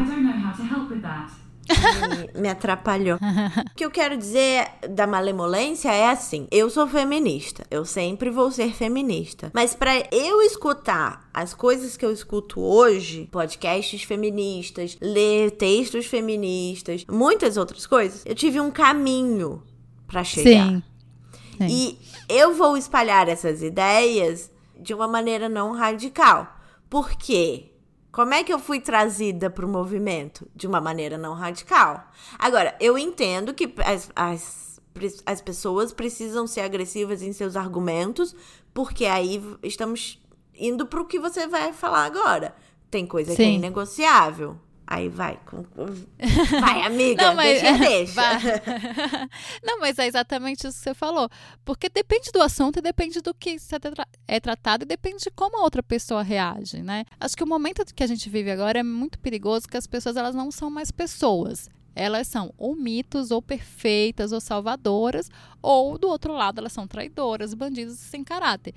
[2.34, 3.18] Me, me atrapalhou.
[3.18, 8.52] o que eu quero dizer da malemolência é assim: eu sou feminista, eu sempre vou
[8.52, 9.52] ser feminista.
[9.54, 17.06] Mas para eu escutar as coisas que eu escuto hoje, podcasts feministas, ler textos feministas,
[17.10, 19.64] muitas outras coisas, eu tive um caminho
[20.08, 20.70] para chegar.
[20.70, 20.84] Sim.
[21.58, 21.68] Sim.
[21.70, 26.58] E eu vou espalhar essas ideias de uma maneira não radical.
[26.90, 27.71] Por quê?
[28.12, 30.48] Como é que eu fui trazida para o movimento?
[30.54, 32.10] De uma maneira não radical.
[32.38, 34.82] Agora, eu entendo que as, as,
[35.26, 38.36] as pessoas precisam ser agressivas em seus argumentos,
[38.74, 40.22] porque aí estamos
[40.54, 42.54] indo para o que você vai falar agora.
[42.90, 43.38] Tem coisa Sim.
[43.38, 44.58] que é inegociável.
[44.92, 45.40] Aí vai,
[46.60, 48.62] vai amiga, não, mas, deixa, deixa.
[49.64, 51.30] Não, mas é exatamente isso que você falou.
[51.64, 53.56] Porque depende do assunto e depende do que
[54.28, 57.06] é tratado e depende de como a outra pessoa reage, né?
[57.22, 60.18] Acho que o momento que a gente vive agora é muito perigoso, que as pessoas
[60.18, 61.70] elas não são mais pessoas.
[61.96, 65.30] Elas são ou mitos, ou perfeitas, ou salvadoras,
[65.62, 68.74] ou do outro lado elas são traidoras, bandidas sem caráter.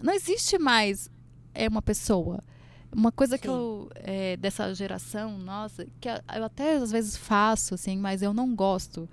[0.00, 1.10] Não existe mais
[1.52, 2.40] é uma pessoa.
[2.94, 3.42] Uma coisa Sim.
[3.42, 8.34] que eu, é, dessa geração, nossa, que eu até às vezes faço, assim, mas eu
[8.34, 9.08] não gosto.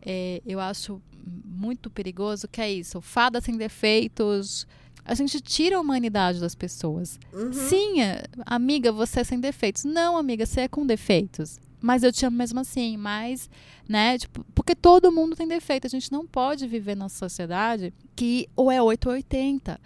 [0.00, 1.00] É, eu acho
[1.44, 4.66] muito perigoso que é isso, fada sem defeitos.
[5.04, 7.18] A gente tira a humanidade das pessoas.
[7.32, 7.52] Uhum.
[7.52, 9.84] Sim, é, amiga, você é sem defeitos.
[9.84, 11.58] Não, amiga, você é com defeitos.
[11.80, 12.96] Mas eu te amo mesmo assim.
[12.96, 13.48] Mas,
[13.88, 15.86] né, tipo, porque todo mundo tem defeito.
[15.86, 19.80] A gente não pode viver numa sociedade que ou é 8 ou 80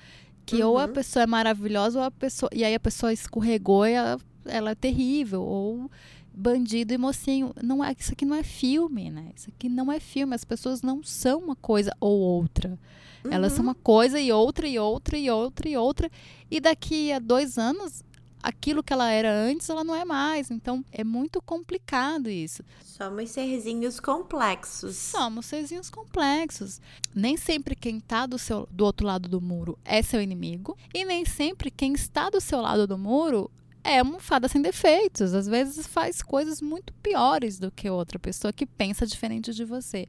[0.45, 0.71] que uhum.
[0.71, 0.93] ou a uhum.
[0.93, 2.51] pessoa é maravilhosa ou a pessoa.
[2.53, 5.43] E aí a pessoa escorregou e ela, ela é terrível.
[5.43, 5.91] Ou
[6.35, 7.53] bandido e mocinho.
[7.63, 9.31] Não é, isso aqui não é filme, né?
[9.37, 10.35] Isso aqui não é filme.
[10.35, 12.79] As pessoas não são uma coisa ou outra.
[13.25, 13.33] Uhum.
[13.33, 13.71] Elas são uhum.
[13.71, 16.11] uma coisa e outra e outra e outra e outra.
[16.51, 18.03] E daqui a dois anos
[18.43, 20.51] aquilo que ela era antes, ela não é mais.
[20.51, 22.65] Então, é muito complicado isso.
[22.83, 24.97] Somos serzinhos complexos.
[24.97, 26.81] Somos serzinhos complexos.
[27.15, 30.77] Nem sempre quem está do, seu, do outro lado do muro é seu inimigo.
[30.93, 33.51] E nem sempre quem está do seu lado do muro
[33.85, 35.35] é uma fada sem defeitos.
[35.35, 40.09] Às vezes faz coisas muito piores do que outra pessoa que pensa diferente de você.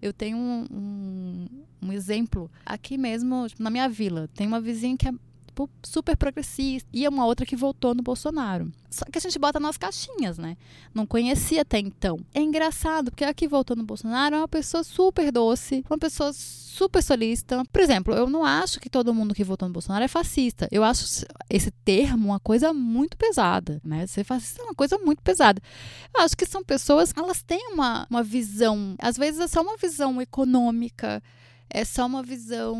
[0.00, 1.46] Eu tenho um, um,
[1.82, 4.28] um exemplo aqui mesmo, na minha vila.
[4.34, 5.12] Tem uma vizinha que é
[5.50, 6.88] tipo, super progressista.
[6.92, 8.70] E uma outra que votou no Bolsonaro.
[8.88, 10.56] Só que a gente bota nas caixinhas, né?
[10.94, 12.18] Não conhecia até então.
[12.34, 16.32] É engraçado, porque a que votou no Bolsonaro é uma pessoa super doce, uma pessoa
[16.32, 17.62] super solista.
[17.72, 20.68] Por exemplo, eu não acho que todo mundo que votou no Bolsonaro é fascista.
[20.72, 24.06] Eu acho esse termo uma coisa muito pesada, né?
[24.06, 25.62] Ser fascista é uma coisa muito pesada.
[26.14, 29.76] Eu acho que são pessoas, elas têm uma, uma visão, às vezes é só uma
[29.76, 31.22] visão econômica,
[31.72, 32.76] é só uma visão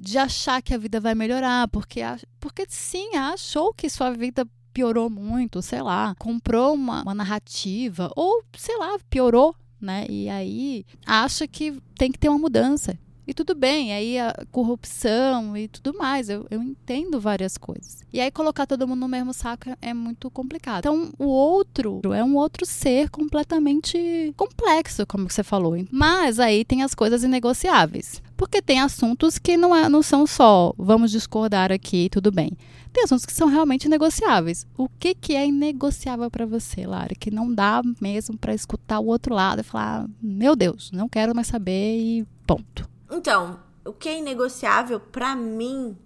[0.00, 2.00] de achar que a vida vai melhorar, porque,
[2.40, 8.42] porque sim, achou que sua vida piorou muito, sei lá, comprou uma, uma narrativa, ou
[8.56, 10.06] sei lá, piorou, né?
[10.08, 12.96] E aí acha que tem que ter uma mudança.
[13.28, 18.02] E tudo bem, aí a corrupção e tudo mais, eu, eu entendo várias coisas.
[18.10, 20.78] E aí colocar todo mundo no mesmo saco é muito complicado.
[20.78, 25.74] Então, o outro é um outro ser completamente complexo, como você falou.
[25.90, 28.22] Mas aí tem as coisas inegociáveis.
[28.38, 32.56] Porque tem assuntos que não, é, não são só vamos discordar aqui, tudo bem.
[32.92, 34.64] Tem assuntos que são realmente negociáveis.
[34.76, 37.16] O que, que é inegociável para você, Lara?
[37.18, 41.34] Que não dá mesmo para escutar o outro lado e falar: meu Deus, não quero
[41.34, 42.88] mais saber e ponto.
[43.10, 45.96] Então, o que é inegociável para mim?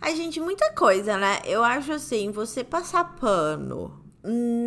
[0.00, 1.38] A gente, muita coisa, né?
[1.44, 4.02] Eu acho assim, você passar pano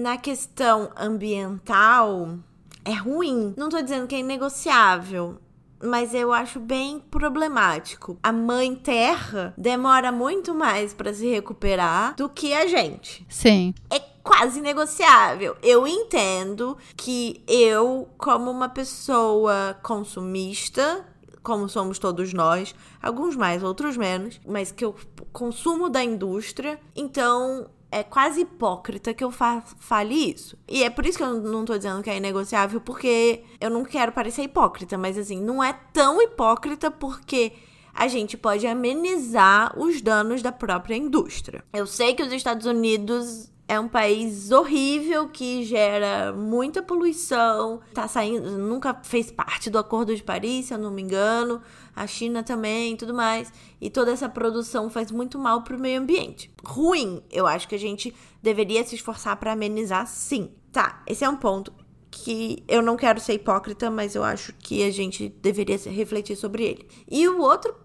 [0.01, 2.39] na questão ambiental
[2.85, 3.53] é ruim.
[3.57, 5.41] Não tô dizendo que é inegociável,
[5.83, 8.17] mas eu acho bem problemático.
[8.21, 13.25] A mãe terra demora muito mais para se recuperar do que a gente.
[13.29, 13.73] Sim.
[13.89, 15.55] É quase negociável.
[15.61, 21.05] Eu entendo que eu, como uma pessoa consumista,
[21.43, 24.95] como somos todos nós, alguns mais, outros menos, mas que eu
[25.31, 30.57] consumo da indústria, então é quase hipócrita que eu fa fale isso.
[30.67, 33.85] E é por isso que eu não tô dizendo que é inegociável, porque eu não
[33.85, 37.53] quero parecer hipócrita, mas assim, não é tão hipócrita porque
[37.93, 41.63] a gente pode amenizar os danos da própria indústria.
[41.71, 47.79] Eu sei que os Estados Unidos é um país horrível que gera muita poluição.
[47.93, 51.61] Tá saindo, nunca fez parte do Acordo de Paris, se eu não me engano.
[51.95, 53.51] A China também, tudo mais.
[53.79, 56.51] E toda essa produção faz muito mal pro meio ambiente.
[56.63, 57.23] Ruim.
[57.31, 60.51] Eu acho que a gente deveria se esforçar para amenizar, sim.
[60.71, 61.71] Tá, esse é um ponto
[62.11, 66.63] que eu não quero ser hipócrita, mas eu acho que a gente deveria refletir sobre
[66.63, 66.87] ele.
[67.09, 67.75] E o outro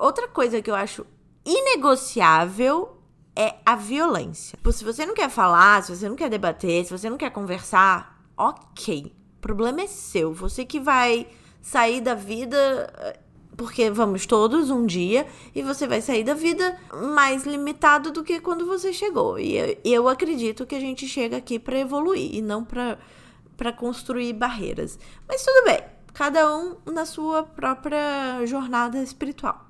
[0.00, 1.06] outra coisa que eu acho
[1.44, 2.96] inegociável
[3.36, 4.58] é a violência.
[4.72, 8.22] Se você não quer falar, se você não quer debater, se você não quer conversar,
[8.36, 9.12] ok.
[9.38, 10.32] O problema é seu.
[10.32, 11.26] Você que vai
[11.60, 13.18] sair da vida.
[13.56, 16.76] Porque vamos todos um dia e você vai sair da vida
[17.12, 19.38] mais limitado do que quando você chegou.
[19.38, 24.32] E eu, eu acredito que a gente chega aqui para evoluir e não para construir
[24.32, 24.98] barreiras.
[25.28, 25.80] Mas tudo bem,
[26.12, 29.64] cada um na sua própria jornada espiritual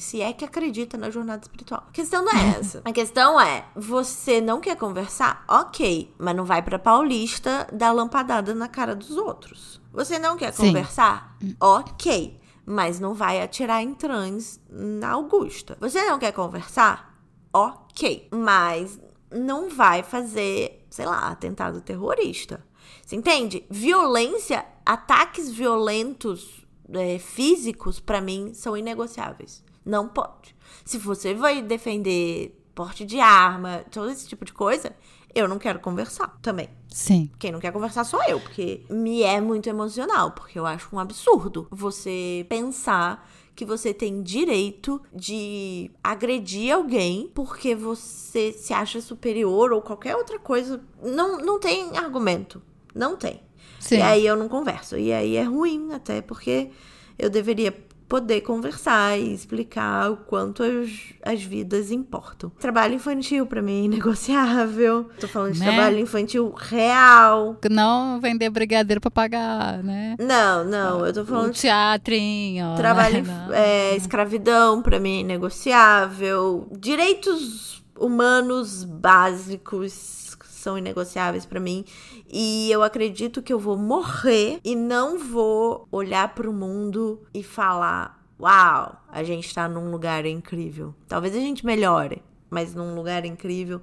[0.00, 1.84] se é que acredita na jornada espiritual.
[1.88, 2.82] A questão não é essa.
[2.84, 5.44] A questão é, você não quer conversar?
[5.46, 9.80] Ok, mas não vai pra Paulista dar lampadada na cara dos outros.
[9.92, 10.68] Você não quer Sim.
[10.68, 11.36] conversar?
[11.60, 15.76] Ok, mas não vai atirar em trans na Augusta.
[15.80, 17.18] Você não quer conversar?
[17.52, 22.64] Ok, mas não vai fazer, sei lá, atentado terrorista.
[23.04, 23.64] Você entende?
[23.70, 29.64] Violência, ataques violentos é, físicos, para mim, são inegociáveis.
[29.84, 30.54] Não pode.
[30.84, 34.94] Se você vai defender porte de arma, todo esse tipo de coisa,
[35.34, 36.68] eu não quero conversar também.
[36.88, 37.30] Sim.
[37.38, 40.98] Quem não quer conversar sou eu, porque me é muito emocional, porque eu acho um
[40.98, 49.72] absurdo você pensar que você tem direito de agredir alguém porque você se acha superior
[49.72, 50.80] ou qualquer outra coisa.
[51.02, 52.62] Não, não tem argumento.
[52.94, 53.42] Não tem.
[53.78, 53.96] Sim.
[53.96, 54.96] E aí eu não converso.
[54.96, 56.70] E aí é ruim, até porque
[57.18, 57.72] eu deveria
[58.10, 60.90] poder conversar e explicar o quanto as,
[61.22, 62.50] as vidas importam.
[62.58, 65.08] Trabalho infantil para mim é negociável.
[65.20, 65.66] Tô falando de né?
[65.66, 67.56] trabalho infantil real.
[67.70, 70.16] Não vender brigadeiro para pagar, né?
[70.18, 72.74] Não, não, eu tô falando o teatrinho.
[72.76, 73.48] Trabalho né?
[73.52, 76.66] é, escravidão para mim é negociável.
[76.76, 80.19] Direitos humanos básicos
[80.60, 81.84] são inegociáveis para mim.
[82.28, 87.42] E eu acredito que eu vou morrer e não vou olhar para o mundo e
[87.42, 90.94] falar: "Uau, a gente tá num lugar incrível".
[91.08, 93.80] Talvez a gente melhore, mas num lugar incrível,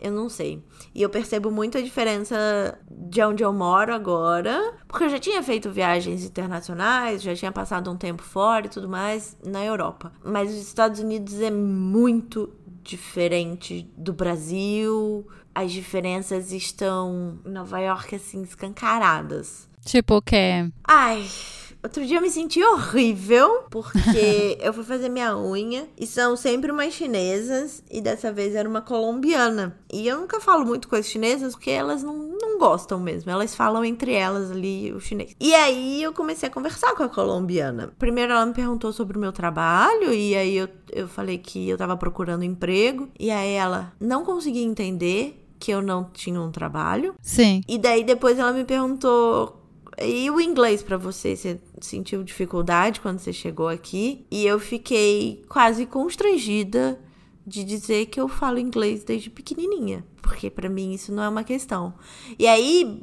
[0.00, 0.62] eu não sei.
[0.94, 5.42] E eu percebo muito a diferença de onde eu moro agora, porque eu já tinha
[5.42, 10.12] feito viagens internacionais, já tinha passado um tempo fora e tudo mais na Europa.
[10.22, 15.26] Mas os Estados Unidos é muito diferente do Brasil.
[15.54, 19.68] As diferenças estão em Nova York, assim, escancaradas.
[19.84, 20.70] Tipo o quê?
[20.82, 21.26] Ai,
[21.84, 26.72] Outro dia eu me senti horrível, porque eu fui fazer minha unha e são sempre
[26.72, 29.78] umas chinesas, e dessa vez era uma colombiana.
[29.92, 33.54] E eu nunca falo muito com as chinesas porque elas não, não gostam mesmo, elas
[33.54, 35.36] falam entre elas ali o chinês.
[35.38, 37.92] E aí eu comecei a conversar com a colombiana.
[37.98, 41.76] Primeiro ela me perguntou sobre o meu trabalho, e aí eu, eu falei que eu
[41.76, 47.14] tava procurando emprego, e aí ela não conseguia entender que eu não tinha um trabalho.
[47.22, 47.62] Sim.
[47.66, 49.62] E daí depois ela me perguntou
[49.98, 51.34] e o inglês para você?
[51.34, 54.26] Você sentiu dificuldade quando você chegou aqui?
[54.30, 57.00] E eu fiquei quase constrangida
[57.46, 61.44] de dizer que eu falo inglês desde pequenininha, porque para mim isso não é uma
[61.44, 61.94] questão.
[62.38, 63.02] E aí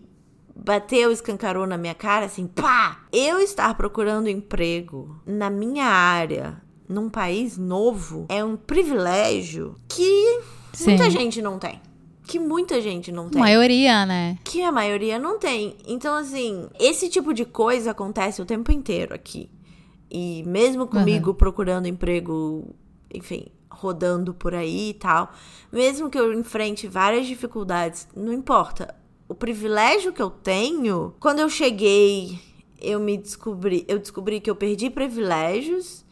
[0.56, 3.06] bateu, escancarou na minha cara assim, pá!
[3.12, 10.41] Eu estar procurando emprego na minha área, num país novo, é um privilégio que
[10.74, 10.91] Sim.
[10.91, 11.82] muita gente não tem
[12.26, 13.42] que muita gente não tem.
[13.42, 14.38] Maioria, né?
[14.44, 15.76] Que a maioria não tem.
[15.88, 19.50] Então, assim, esse tipo de coisa acontece o tempo inteiro aqui.
[20.10, 21.36] E mesmo comigo uhum.
[21.36, 22.76] procurando emprego,
[23.14, 25.32] enfim, rodando por aí e tal,
[25.72, 28.94] mesmo que eu enfrente várias dificuldades, não importa.
[29.28, 32.38] O privilégio que eu tenho, quando eu cheguei,
[32.82, 36.04] eu me descobri, eu descobri que eu perdi privilégios,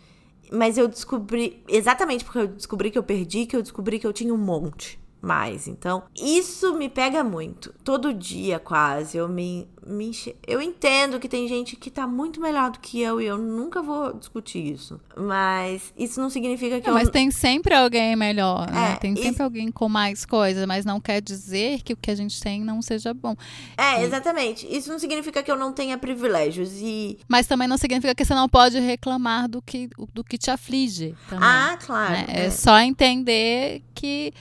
[0.50, 4.13] mas eu descobri exatamente porque eu descobri que eu perdi, que eu descobri que eu
[4.13, 5.67] tinha um monte mais.
[5.67, 7.73] Então, isso me pega muito.
[7.84, 10.36] Todo dia, quase, eu me, me enche...
[10.47, 13.82] Eu entendo que tem gente que tá muito melhor do que eu e eu nunca
[13.82, 14.99] vou discutir isso.
[15.17, 16.99] Mas isso não significa que não, eu...
[17.03, 18.95] Mas tem sempre alguém melhor, né?
[18.95, 19.43] Tem sempre isso...
[19.43, 22.82] alguém com mais coisas, mas não quer dizer que o que a gente tem não
[22.82, 23.36] seja bom.
[23.77, 24.05] É, e...
[24.05, 24.67] exatamente.
[24.69, 27.19] Isso não significa que eu não tenha privilégios e...
[27.27, 31.15] Mas também não significa que você não pode reclamar do que, do que te aflige.
[31.29, 32.12] Também, ah, claro.
[32.13, 32.25] Né?
[32.29, 32.45] É.
[32.45, 34.34] é só entender que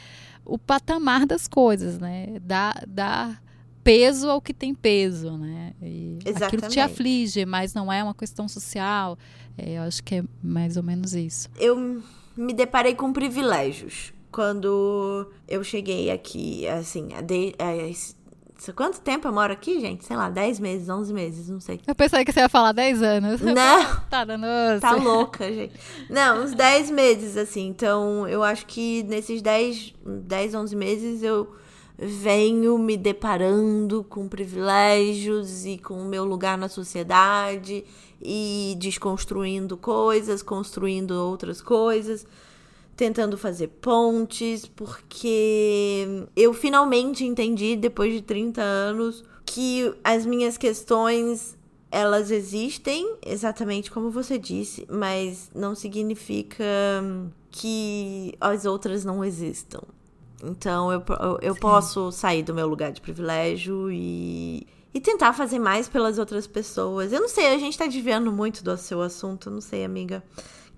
[0.49, 2.39] o patamar das coisas, né?
[2.43, 3.43] Dar, dar
[3.85, 5.75] peso ao que tem peso, né?
[5.83, 6.45] E Exatamente.
[6.57, 9.19] Aquilo te aflige, mas não é uma questão social.
[9.57, 11.49] É, eu acho que é mais ou menos isso.
[11.57, 12.03] Eu
[12.37, 17.55] me deparei com privilégios quando eu cheguei aqui, assim, de,
[18.75, 20.05] Quanto tempo eu moro aqui, gente?
[20.05, 21.81] Sei lá, 10 meses, 11 meses, não sei.
[21.87, 23.41] Eu pensei que você ia falar 10 anos.
[23.41, 23.97] Não.
[24.11, 24.47] tá dando.
[24.81, 25.75] Tá louca, gente.
[26.11, 27.69] Não, uns 10 meses, assim.
[27.69, 31.55] Então, eu acho que nesses 10, 10 11 meses eu
[31.97, 37.85] venho me deparando com privilégios e com o meu lugar na sociedade
[38.21, 42.27] e desconstruindo coisas, construindo outras coisas
[42.99, 51.57] tentando fazer pontes, porque eu finalmente entendi, depois de 30 anos, que as minhas questões
[51.93, 56.65] elas existem exatamente como você disse, mas não significa
[57.53, 59.81] que as outras não existam.
[60.43, 65.61] Então eu, eu, eu posso sair do meu lugar de privilégio e, e tentar fazer
[65.61, 67.13] mais pelas outras pessoas.
[67.13, 70.21] Eu não sei, a gente tá desviando muito do seu assunto, não sei, amiga.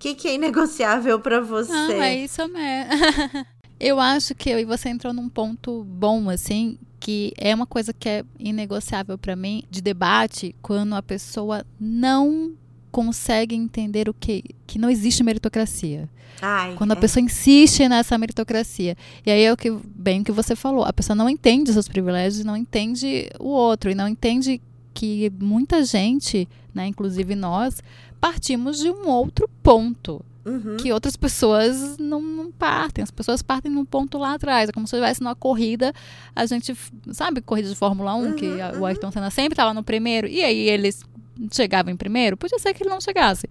[0.01, 1.71] O que, que é inegociável para você?
[1.71, 2.91] Não, é isso mesmo.
[3.79, 7.93] eu acho que eu e você entrou num ponto bom, assim, que é uma coisa
[7.93, 12.53] que é inegociável para mim de debate quando a pessoa não
[12.91, 16.09] consegue entender o que que não existe meritocracia.
[16.41, 16.93] Ai, quando é.
[16.93, 18.97] a pessoa insiste nessa meritocracia.
[19.23, 21.75] E aí é o que bem o que você falou, a pessoa não entende os
[21.75, 24.59] seus privilégios, não entende o outro e não entende
[24.95, 27.81] que muita gente, né, inclusive nós,
[28.21, 30.23] partimos de um outro ponto.
[30.45, 30.77] Uhum.
[30.77, 33.03] Que outras pessoas não, não, partem.
[33.03, 34.69] As pessoas partem num ponto lá atrás.
[34.69, 35.93] É como se estivesse numa corrida.
[36.35, 36.75] A gente,
[37.11, 38.79] sabe, corrida de Fórmula 1, uhum, que a, uhum.
[38.79, 40.27] o Ayrton Senna sempre estava no primeiro.
[40.27, 41.03] E aí eles
[41.51, 42.37] chegavam em primeiro?
[42.37, 43.47] Podia ser que ele não chegasse.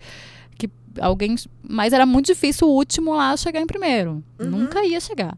[0.56, 0.68] Que
[1.00, 1.36] alguém.
[1.68, 4.22] Mas era muito difícil o último lá chegar em primeiro.
[4.38, 4.50] Uhum.
[4.50, 5.36] Nunca ia chegar.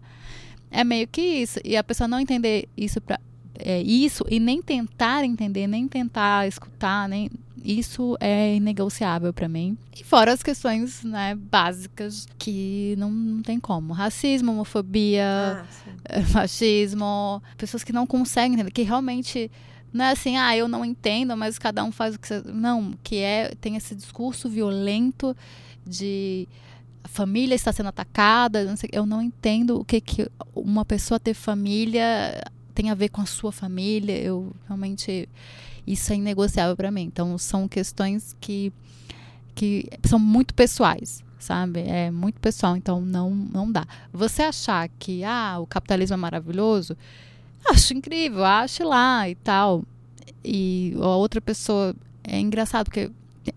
[0.70, 1.60] É meio que isso.
[1.62, 3.20] E a pessoa não entender isso pra,
[3.58, 7.30] é, isso e nem tentar entender, nem tentar escutar, nem
[7.64, 9.76] isso é inegociável para mim.
[9.98, 13.92] E fora as questões né, básicas que não, não tem como.
[13.92, 15.64] Racismo, homofobia,
[16.08, 19.50] ah, machismo, pessoas que não conseguem entender, que realmente
[19.92, 22.42] não é assim, ah, eu não entendo, mas cada um faz o que você.
[22.46, 25.36] Não, que é tem esse discurso violento
[25.86, 26.48] de
[27.04, 28.64] a família está sendo atacada.
[28.64, 32.42] Não sei, eu não entendo o que, que uma pessoa ter família
[32.74, 34.16] tem a ver com a sua família.
[34.18, 35.28] Eu realmente
[35.86, 37.02] isso é inegociável para mim.
[37.02, 38.72] Então são questões que
[39.54, 41.80] que são muito pessoais, sabe?
[41.80, 43.86] É muito pessoal, então não não dá.
[44.12, 46.96] Você achar que ah, o capitalismo é maravilhoso,
[47.68, 49.84] acho incrível, acho lá e tal.
[50.44, 51.94] E a outra pessoa
[52.24, 53.10] é engraçado porque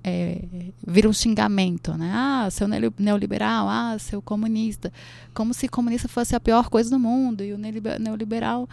[0.03, 0.41] é,
[0.86, 2.11] vira um xingamento, né?
[2.13, 4.91] Ah, seu neoliberal, ah, seu comunista.
[5.34, 8.68] Como se comunista fosse a pior coisa do mundo e o neoliberal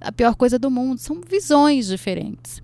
[0.00, 0.98] a pior coisa do mundo.
[0.98, 2.62] São visões diferentes.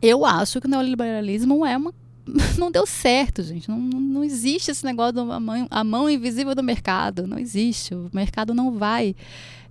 [0.00, 1.94] Eu acho que o neoliberalismo é uma.
[2.58, 3.68] Não deu certo, gente.
[3.68, 7.26] Não, não existe esse negócio da mão, a mão invisível do mercado.
[7.26, 7.94] Não existe.
[7.94, 9.14] O mercado não vai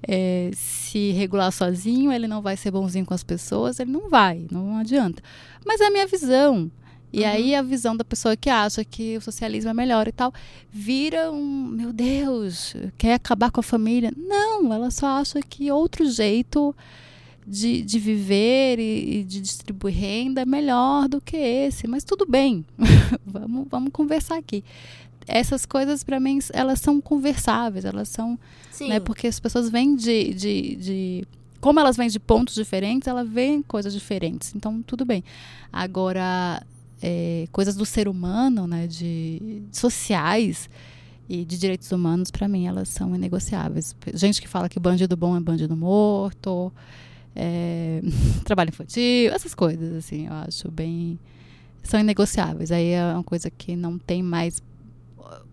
[0.08, 4.46] é, se regular sozinho, ele não vai ser bonzinho com as pessoas, ele não vai,
[4.52, 5.24] não adianta.
[5.66, 6.70] Mas é a minha visão.
[7.14, 7.28] E uhum.
[7.28, 10.34] aí a visão da pessoa que acha que o socialismo é melhor e tal,
[10.72, 14.12] vira um, meu Deus, quer acabar com a família.
[14.18, 16.76] Não, ela só acha que outro jeito
[17.46, 21.88] de, de viver e, e de distribuir renda é melhor do que esse.
[21.88, 22.66] Mas tudo bem,
[23.24, 24.64] vamos, vamos conversar aqui.
[25.28, 28.40] Essas coisas, para mim, elas são conversáveis, elas são.
[28.72, 28.90] Sim.
[28.90, 31.28] Né, porque as pessoas vêm de, de, de
[31.62, 34.54] como elas vêm de pontos diferentes, elas veem coisas diferentes.
[34.56, 35.24] Então, tudo bem.
[35.72, 36.62] Agora,
[37.06, 40.70] é, coisas do ser humano, né, de sociais
[41.28, 43.94] e de direitos humanos, para mim, elas são inegociáveis.
[44.14, 46.72] Gente que fala que bandido bom é bandido morto,
[47.36, 48.02] é,
[48.46, 51.20] trabalho infantil, essas coisas, assim, eu acho bem.
[51.84, 52.72] são inegociáveis.
[52.72, 54.64] Aí é uma coisa que não tem mais.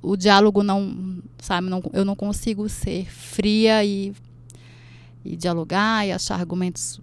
[0.00, 1.20] O diálogo não.
[1.40, 4.12] Sabe, não, eu não consigo ser fria e,
[5.24, 7.00] e dialogar e achar argumentos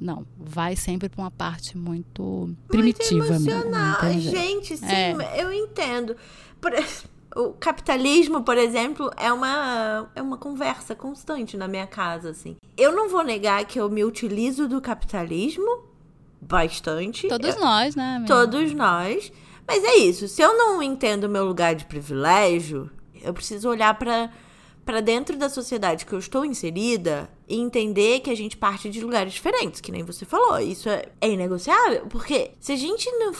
[0.00, 4.04] não, vai sempre para uma parte muito primitiva muito emocional.
[4.04, 4.30] mesmo.
[4.30, 5.14] Gente, sim, é.
[5.36, 6.16] eu entendo.
[6.60, 6.72] Por,
[7.36, 12.56] o capitalismo, por exemplo, é uma, é uma conversa constante na minha casa, assim.
[12.76, 15.84] Eu não vou negar que eu me utilizo do capitalismo
[16.40, 17.28] bastante.
[17.28, 18.16] Todos eu, nós, né?
[18.16, 18.34] Amiga?
[18.34, 19.32] Todos nós.
[19.66, 20.26] Mas é isso.
[20.26, 22.90] Se eu não entendo o meu lugar de privilégio,
[23.22, 24.30] eu preciso olhar para
[24.88, 29.02] para dentro da sociedade que eu estou inserida e entender que a gente parte de
[29.02, 30.58] lugares diferentes, que nem você falou.
[30.58, 33.34] Isso é, é inegociável, porque se a gente não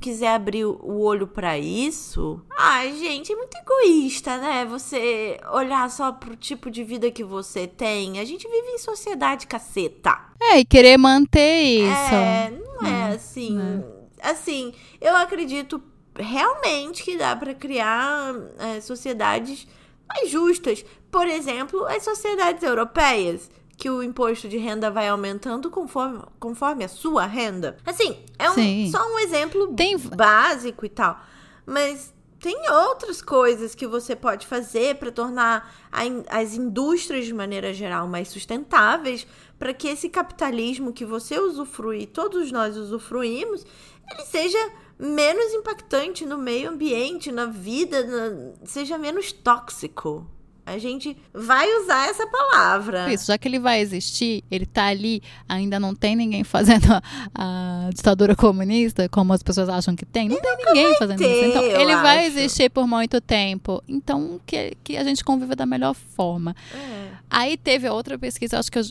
[0.00, 4.64] quiser abrir o olho para isso, ai, gente, é muito egoísta, né?
[4.64, 8.18] Você olhar só pro tipo de vida que você tem.
[8.18, 10.18] A gente vive em sociedade caceta.
[10.40, 12.14] É, e querer manter isso.
[12.14, 13.54] É, não é hum, assim.
[13.54, 13.84] Né?
[14.22, 15.82] Assim, eu acredito
[16.18, 19.66] realmente que dá para criar é, sociedades
[20.08, 20.84] mais justas.
[21.10, 26.88] Por exemplo, as sociedades europeias, que o imposto de renda vai aumentando conforme, conforme a
[26.88, 27.76] sua renda.
[27.84, 29.98] Assim, é um, só um exemplo tem...
[29.98, 31.20] básico e tal.
[31.66, 32.12] Mas
[32.44, 38.06] tem outras coisas que você pode fazer para tornar a, as indústrias, de maneira geral,
[38.06, 39.26] mais sustentáveis,
[39.58, 43.64] para que esse capitalismo que você usufrui, todos nós usufruímos,
[44.12, 44.58] ele seja
[44.98, 50.26] menos impactante no meio ambiente, na vida, na, seja menos tóxico.
[50.66, 53.12] A gente vai usar essa palavra.
[53.12, 57.02] Isso, já que ele vai existir, ele tá ali, ainda não tem ninguém fazendo a,
[57.34, 60.28] a ditadura comunista, como as pessoas acham que tem.
[60.28, 61.50] Não tem ninguém fazendo ter, isso.
[61.50, 62.38] Então, ele vai acho.
[62.38, 63.82] existir por muito tempo.
[63.86, 66.56] Então, que, que a gente conviva da melhor forma.
[66.74, 67.10] É.
[67.28, 68.84] Aí teve outra pesquisa, acho que eu,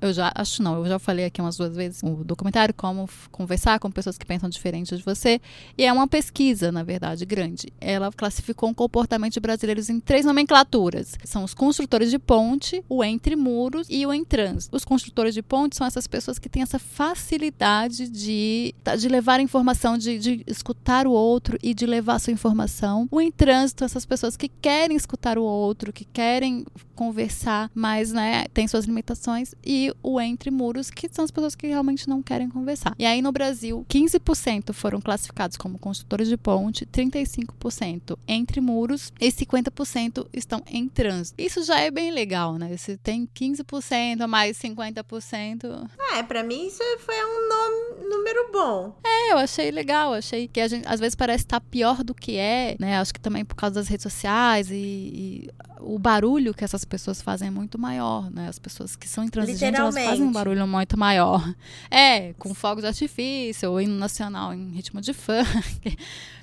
[0.00, 3.78] eu já acho não, eu já falei aqui umas duas vezes o documentário como conversar
[3.78, 5.40] com pessoas que pensam diferente de você,
[5.76, 7.72] e é uma pesquisa, na verdade, grande.
[7.80, 11.16] Ela classificou o comportamento de brasileiros em três nomenclaturas.
[11.24, 14.76] São os construtores de ponte, o entre muros e o em trânsito.
[14.76, 19.96] Os construtores de ponte são essas pessoas que têm essa facilidade de, de levar informação,
[19.96, 23.08] de, de escutar o outro e de levar sua informação.
[23.10, 26.66] O em trânsito, essas pessoas que querem escutar o outro, que querem
[26.98, 31.68] conversar, mas né, tem suas limitações, e o entre muros, que são as pessoas que
[31.68, 32.92] realmente não querem conversar.
[32.98, 39.28] E aí no Brasil, 15% foram classificados como construtores de ponte, 35% entre muros e
[39.30, 41.40] 50% estão em trânsito.
[41.40, 42.76] Isso já é bem legal, né?
[42.76, 48.96] Se tem 15% mais 50%, É, pra mim isso foi um nome- número bom.
[49.04, 52.36] é, eu achei legal, achei que a gente às vezes parece estar pior do que
[52.36, 52.98] é, né?
[52.98, 57.22] Acho que também por causa das redes sociais e, e o barulho que essas pessoas
[57.22, 58.48] fazem é muito maior, né?
[58.48, 61.54] As pessoas que são intransigentes, elas fazem um barulho muito maior.
[61.90, 65.96] É, com fogos de artifício, o hino nacional em ritmo de funk.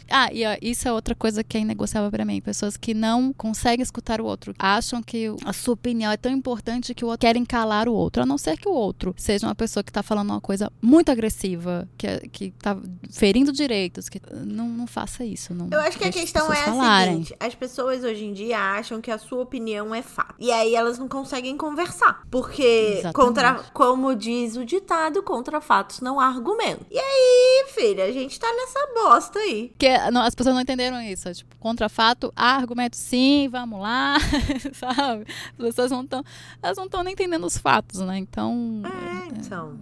[0.10, 2.42] Ah, e ó, isso é outra coisa que é inegociável pra mim.
[2.42, 6.94] Pessoas que não conseguem escutar o outro, acham que a sua opinião é tão importante
[6.94, 8.22] que o outro querem calar o outro.
[8.24, 11.10] A não ser que o outro seja uma pessoa que tá falando uma coisa muito
[11.12, 12.78] agressiva, que, é- que tá
[13.12, 15.54] ferindo direitos, que não, não faça isso.
[15.54, 17.14] Não Eu acho que a questão é a falarem.
[17.14, 20.36] seguinte: as pessoas hoje em dia acham que a sua opinião é fato.
[20.40, 22.22] E aí elas não conseguem conversar.
[22.30, 23.14] Porque, Exatamente.
[23.14, 26.86] contra, como diz o ditado, contra fatos não há argumento.
[26.92, 29.70] E aí, filha, a gente tá nessa bosta aí.
[29.70, 31.28] Porque não, as pessoas não entenderam isso.
[31.28, 34.18] É, tipo, contra fato, há argumento sim, vamos lá,
[34.74, 35.26] sabe?
[35.58, 36.24] As pessoas não estão.
[36.62, 38.18] Elas não estão nem entendendo os fatos, né?
[38.18, 38.82] Então.
[38.86, 39.78] É, então.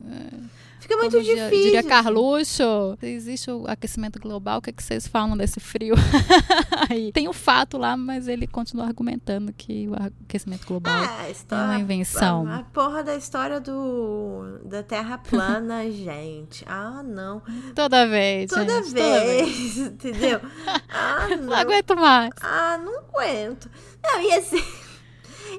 [0.93, 1.65] Fica muito como diria- difícil.
[1.65, 5.95] Diria Carluxo, se existe o aquecimento global, o que, é que vocês falam desse frio?
[7.13, 11.79] Tem o fato lá, mas ele continua argumentando que o aquecimento global Ah, é uma
[11.79, 12.47] invenção.
[12.47, 16.63] A, a porra da história do da Terra plana, gente.
[16.67, 17.41] Ah, não.
[17.75, 18.49] Toda vez.
[18.49, 20.39] Toda gente, vez, entendeu?
[20.89, 21.53] Ah, Não não.
[21.53, 22.31] aguento mais.
[22.41, 23.69] Ah, não aguento.
[24.03, 24.63] Não, e assim,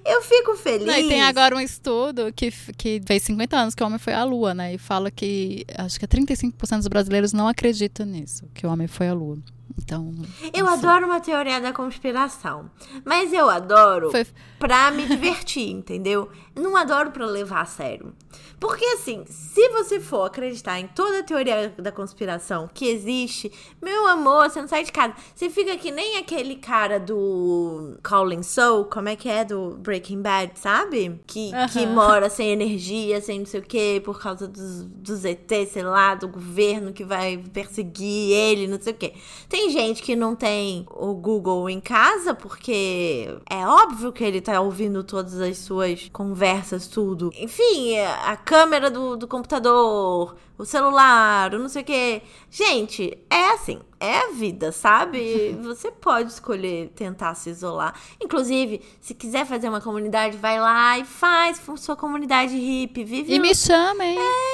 [0.04, 0.86] eu fico feliz.
[0.86, 4.12] Não, e tem agora um estudo que, que fez 50 anos que o homem foi
[4.12, 4.74] à Lua, né?
[4.74, 8.86] E fala que acho que é 35% dos brasileiros não acreditam nisso, que o homem
[8.86, 9.38] foi à Lua.
[9.78, 10.12] Então.
[10.52, 10.74] Eu sei.
[10.74, 12.70] adoro uma teoria da conspiração.
[13.04, 14.26] Mas eu adoro Foi-
[14.58, 16.30] pra me divertir, entendeu?
[16.54, 18.14] Não adoro pra levar a sério.
[18.60, 23.52] Porque assim, se você for acreditar em toda a teoria da conspiração que existe,
[23.82, 25.12] meu amor, você não sai de casa.
[25.34, 30.22] Você fica que nem aquele cara do Colin Soul, como é que é do Breaking
[30.22, 31.20] Bad, sabe?
[31.26, 31.94] Que, que Aham.
[31.94, 36.14] mora sem energia, sem não sei o quê, por causa dos, dos ET, sei lá,
[36.14, 39.12] do governo que vai perseguir ele, não sei o quê.
[39.54, 44.60] Tem gente que não tem o Google em casa porque é óbvio que ele tá
[44.60, 47.30] ouvindo todas as suas conversas, tudo.
[47.38, 52.22] Enfim, a câmera do, do computador, o celular, o não sei o quê.
[52.50, 53.80] Gente, é assim.
[54.00, 55.56] É a vida, sabe?
[55.62, 57.94] Você pode escolher tentar se isolar.
[58.20, 63.02] Inclusive, se quiser fazer uma comunidade, vai lá e faz sua comunidade hippie.
[63.04, 63.54] Vive E um- me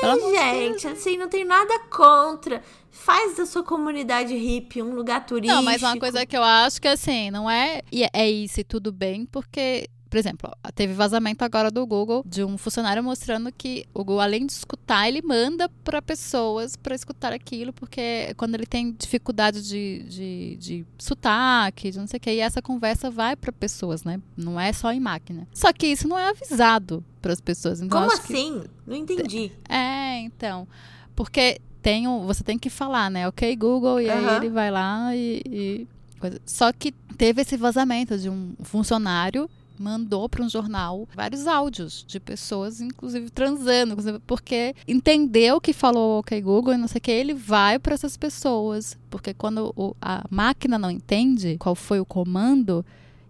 [0.01, 2.63] pelo amor de Gente, assim, não tem nada contra.
[2.91, 5.55] Faz da sua comunidade hippie um lugar turístico.
[5.57, 7.83] Não, mas uma coisa que eu acho que assim, não é.
[7.91, 9.89] E é isso e tudo bem, porque.
[10.11, 14.45] Por exemplo, teve vazamento agora do Google de um funcionário mostrando que o Google, além
[14.45, 20.03] de escutar, ele manda para pessoas para escutar aquilo, porque quando ele tem dificuldade de,
[20.09, 24.21] de, de sotaque, de não sei o que, e essa conversa vai para pessoas, né?
[24.37, 25.47] Não é só em máquina.
[25.55, 27.81] Só que isso não é avisado para as pessoas.
[27.81, 28.65] Então, Como acho que- assim?
[28.85, 29.53] Não entendi.
[29.69, 30.67] é, então.
[31.21, 33.29] Porque tem um, você tem que falar, né?
[33.29, 35.43] Ok, Google, e aí ele vai lá e.
[35.45, 35.87] e
[36.19, 36.41] coisa.
[36.47, 39.49] Só que teve esse vazamento de um funcionário
[39.79, 43.97] mandou para um jornal vários áudios de pessoas, inclusive transando,
[44.27, 48.17] porque entendeu que falou ok Google e não sei o que, ele vai para essas
[48.17, 52.85] pessoas, porque quando o- a máquina não entende qual foi o comando,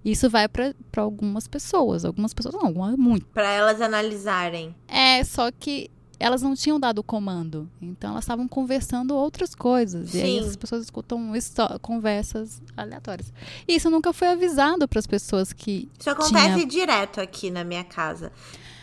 [0.04, 3.26] isso vai para algumas pessoas, algumas pessoas não, algumas muito.
[3.26, 4.74] Pra elas analisarem.
[4.88, 5.88] É, só que
[6.20, 7.68] elas não tinham dado o comando.
[7.80, 10.14] Então elas estavam conversando outras coisas.
[10.14, 10.48] E aí Sim.
[10.48, 11.32] as pessoas escutam
[11.80, 13.32] conversas aleatórias.
[13.66, 15.88] E isso nunca foi avisado para as pessoas que.
[15.98, 18.30] Isso acontece tinha- direto aqui na minha casa.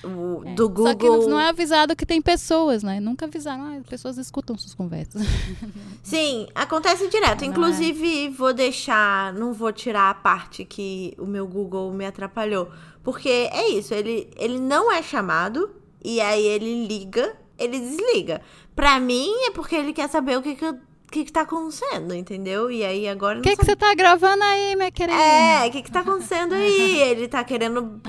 [0.03, 0.53] O, É.
[0.53, 1.27] do Só que Google.
[1.29, 2.99] não é avisado que tem pessoas, né?
[2.99, 5.21] Nunca avisaram, ah, as pessoas escutam suas conversas.
[6.03, 7.41] Sim, acontece direto.
[7.41, 7.51] Não é.
[7.51, 9.33] Inclusive, vou deixar.
[9.33, 12.69] Não vou tirar a parte que o meu Google me atrapalhou.
[13.03, 15.69] Porque é isso, ele, ele não é chamado.
[16.03, 18.41] E aí ele liga, ele desliga.
[18.75, 21.41] Pra mim é porque ele quer saber o que, que, eu- o que, que tá
[21.41, 22.69] acontecendo, entendeu?
[22.69, 25.17] E aí agora O eu que, que você tá gravando aí, minha querida?
[25.19, 26.99] É, o que que tá acontecendo aí?
[27.01, 27.99] Ele tá querendo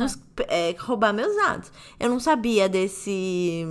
[0.48, 1.72] é, roubar meus dados.
[1.98, 3.64] Eu não sabia desse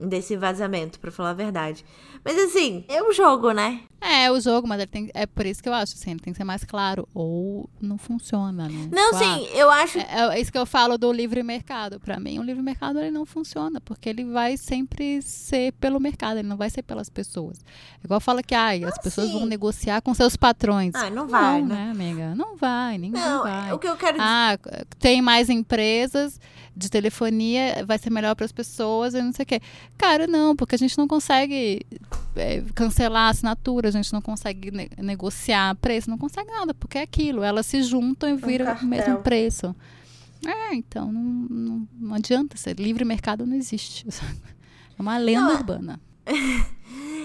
[0.00, 1.84] desse vazamento, pra falar a verdade.
[2.24, 3.82] Mas assim, é um jogo, né?
[4.00, 6.32] É, o jogo, mas ele tem, é por isso que eu acho, assim, ele tem
[6.32, 7.06] que ser mais claro.
[7.14, 8.88] Ou não funciona, né?
[8.90, 9.98] Não, Tipo, ah, sim, eu acho.
[9.98, 12.00] É, é isso que eu falo do livre mercado.
[12.00, 16.38] Pra mim, o livre mercado ele não funciona, porque ele vai sempre ser pelo mercado,
[16.38, 17.58] ele não vai ser pelas pessoas.
[18.02, 19.34] Igual fala que ai, as pessoas sim.
[19.34, 20.94] vão negociar com seus patrões.
[20.94, 21.90] Ah, não vai, não, né?
[21.90, 22.34] amiga?
[22.34, 23.72] Não vai, ninguém Não, vai.
[23.72, 24.26] o que eu quero dizer.
[24.26, 24.58] Ah,
[24.98, 26.40] tem mais empresas
[26.76, 29.60] de telefonia, vai ser melhor para as pessoas e não sei o quê.
[29.98, 31.84] Cara, não, porque a gente não consegue
[32.36, 36.98] é, cancelar a assinatura, a gente não consegue ne- negociar preço, não consegue nada, porque
[36.98, 38.88] é aquilo, elas se juntam e viram o cartel.
[38.88, 39.74] mesmo preço.
[40.46, 44.06] É, então não, não, não adianta ser livre mercado não existe.
[44.98, 46.00] É uma lenda Não, urbana.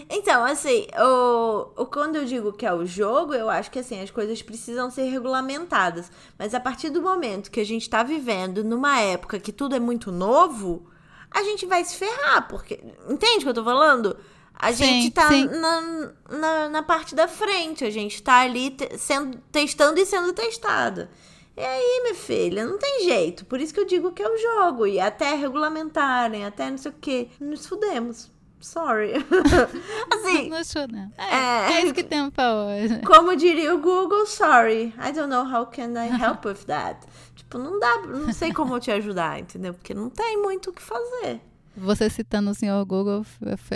[0.09, 3.99] Então, assim, o, o, quando eu digo que é o jogo, eu acho que assim,
[3.99, 6.11] as coisas precisam ser regulamentadas.
[6.37, 9.79] Mas a partir do momento que a gente tá vivendo numa época que tudo é
[9.79, 10.85] muito novo,
[11.31, 12.79] a gente vai se ferrar, porque.
[13.09, 14.15] Entende o que eu tô falando?
[14.57, 18.97] A Sim, gente tá na, na, na parte da frente, a gente tá ali te-
[18.97, 21.09] sendo, testando e sendo testada.
[21.57, 23.45] E aí, minha filha, não tem jeito.
[23.45, 24.85] Por isso que eu digo que é o jogo.
[24.87, 27.29] E até regulamentarem, até não sei o quê.
[27.39, 28.29] Nos fudemos.
[28.59, 29.13] Sorry.
[30.11, 30.57] assim, Não
[30.91, 31.11] não.
[31.17, 31.35] É.
[31.35, 32.99] É, é isso que temos pra hoje.
[33.05, 34.93] como diria o Google, sorry.
[34.97, 37.05] I don't know how can I help with that.
[37.35, 39.73] Tipo, não dá, não sei como eu te ajudar, entendeu?
[39.73, 41.39] Porque não tem muito o que fazer.
[41.77, 43.25] Você citando o senhor Google,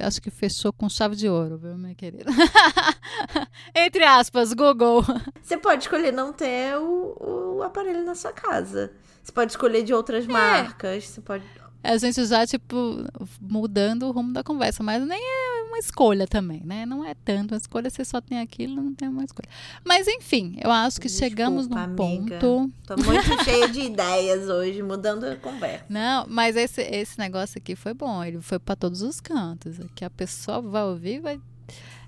[0.04, 2.32] acho que fechou com chave de ouro, viu, minha querida?
[3.76, 5.04] Entre aspas, Google.
[5.42, 8.92] Você pode escolher não ter o, o aparelho na sua casa.
[9.22, 11.08] Você pode escolher de outras marcas.
[11.08, 11.44] Você pode.
[11.82, 12.76] A gente já, tipo,
[13.42, 16.86] mudando o rumo da conversa, mas nem é uma escolha também, né?
[16.86, 19.48] Não é tanto uma escolha, você só tem aquilo, não tem uma escolha.
[19.86, 22.40] Mas, enfim, eu acho que chegamos num Desculpa, amiga.
[22.40, 22.74] ponto.
[22.86, 25.86] Tô muito cheia de ideias hoje, mudando a conversa.
[25.88, 29.78] Não, mas esse, esse negócio aqui foi bom, ele foi pra todos os cantos.
[29.96, 31.40] Que a pessoa vai ouvir, vai.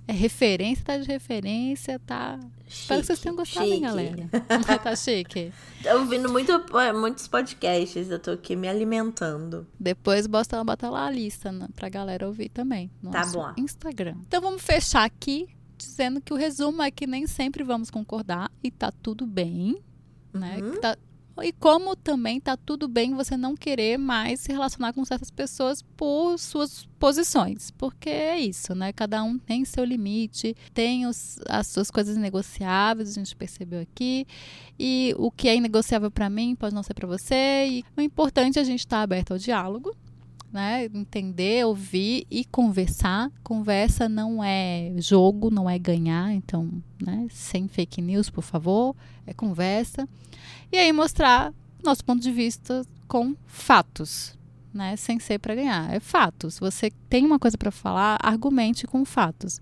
[0.06, 2.38] É referência, tá de referência, tá.
[2.72, 3.82] Espero que vocês tenham gostado, hein, chique.
[3.82, 4.30] galera?
[4.82, 5.52] tá chique.
[5.84, 6.52] Tô ouvindo muito,
[7.00, 9.68] muitos podcasts, eu tô aqui me alimentando.
[9.80, 12.90] Depois bota, bota lá a lista né, pra galera ouvir também.
[13.02, 13.54] No Tá bom.
[13.58, 14.16] Instagram.
[14.28, 18.70] Então vamos fechar aqui dizendo que o resumo é que nem sempre vamos concordar e
[18.72, 19.82] tá tudo bem,
[20.34, 20.60] né?
[20.62, 20.80] Uhum.
[20.80, 20.98] Tá-
[21.44, 25.82] E como também tá tudo bem você não querer mais se relacionar com certas pessoas
[25.98, 27.72] por suas posições.
[27.72, 28.92] Porque é isso, né?
[28.94, 34.26] Cada um tem seu limite, tem os- as suas coisas negociáveis, a gente percebeu aqui.
[34.80, 37.66] E o que é inegociável para mim pode não ser para você.
[37.68, 39.96] E o importante é a gente estar aberto ao diálogo,
[40.52, 40.86] né?
[40.86, 43.32] Entender, ouvir e conversar.
[43.44, 46.32] Conversa não é jogo, não é ganhar.
[46.34, 46.70] Então,
[47.02, 47.28] né?
[47.30, 48.96] Sem fake news, por favor.
[49.26, 50.08] É conversa.
[50.72, 54.40] E aí mostrar nosso ponto de vista com fatos.
[54.74, 56.58] Né, sem ser para ganhar, é fatos.
[56.58, 59.60] Você tem uma coisa para falar, argumente com fatos.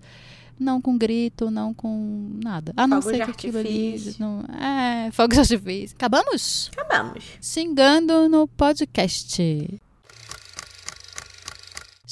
[0.56, 2.72] Não com grito, não com nada.
[2.76, 4.14] A não Fogo ser que aquilo ali.
[4.20, 5.96] Não, é, fogo de artifício.
[5.96, 6.70] Acabamos?
[6.72, 7.24] Acabamos.
[7.42, 9.80] Xingando no podcast.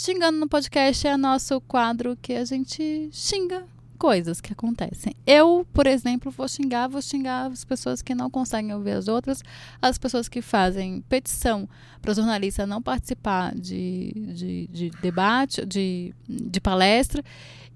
[0.00, 3.64] Xingando no podcast é nosso quadro que a gente xinga
[3.98, 5.12] coisas que acontecem.
[5.26, 9.42] Eu, por exemplo, vou xingar, vou xingar as pessoas que não conseguem ouvir as outras,
[9.82, 11.68] as pessoas que fazem petição
[12.00, 17.20] para jornalista não participar de, de, de debate, de, de palestra.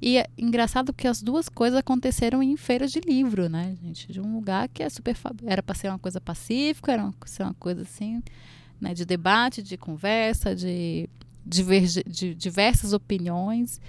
[0.01, 4.13] E é engraçado porque as duas coisas aconteceram em feiras de livro, né, gente?
[4.13, 5.17] De um lugar que é super.
[5.45, 8.23] Era para ser uma coisa pacífica, era para ser uma coisa assim,
[8.81, 11.09] né, de debate, de conversa, de,
[11.45, 13.81] diverge- de diversas opiniões.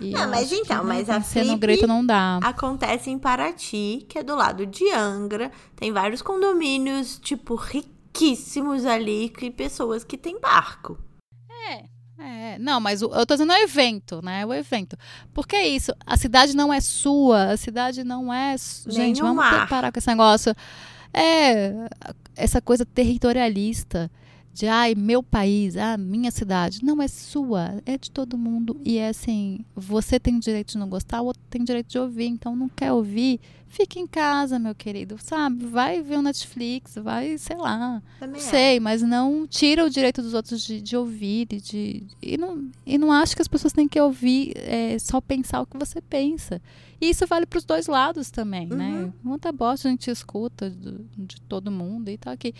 [0.00, 2.38] E Não, mas então, mas a Flip- grito não dá.
[2.42, 5.50] Acontece em Paraty, que é do lado de Angra.
[5.74, 10.98] Tem vários condomínios, tipo, riquíssimos ali, que pessoas que têm barco.
[12.20, 14.44] É, não, mas o- eu tô dizendo o evento, né?
[14.44, 14.96] O evento.
[15.32, 18.56] Porque é isso, a cidade não é sua, a cidade não é.
[18.88, 20.52] Gente, vamos parar com esse negócio.
[21.14, 21.72] É,
[22.34, 24.10] essa coisa territorialista
[24.58, 26.84] de ai, meu país, ah, minha cidade.
[26.84, 28.76] Não é sua, é de todo mundo.
[28.84, 31.98] E é assim, você tem o direito de não gostar, o outro tem direito de
[31.98, 32.26] ouvir.
[32.26, 33.38] Então não quer ouvir,
[33.68, 35.64] fica em casa, meu querido, sabe?
[35.66, 38.02] Vai ver o Netflix, vai, sei lá.
[38.18, 38.50] Também Não é.
[38.50, 42.02] sei, mas não tira o direito dos outros de, de ouvir e de.
[42.20, 45.66] E não, e não acho que as pessoas têm que ouvir é, só pensar o
[45.66, 46.60] que você pensa.
[47.00, 49.04] E isso vale para os dois lados também, né?
[49.04, 49.12] Uhum.
[49.22, 52.36] Muita bosta a gente escuta do- de todo mundo e tal.
[52.36, 52.52] Que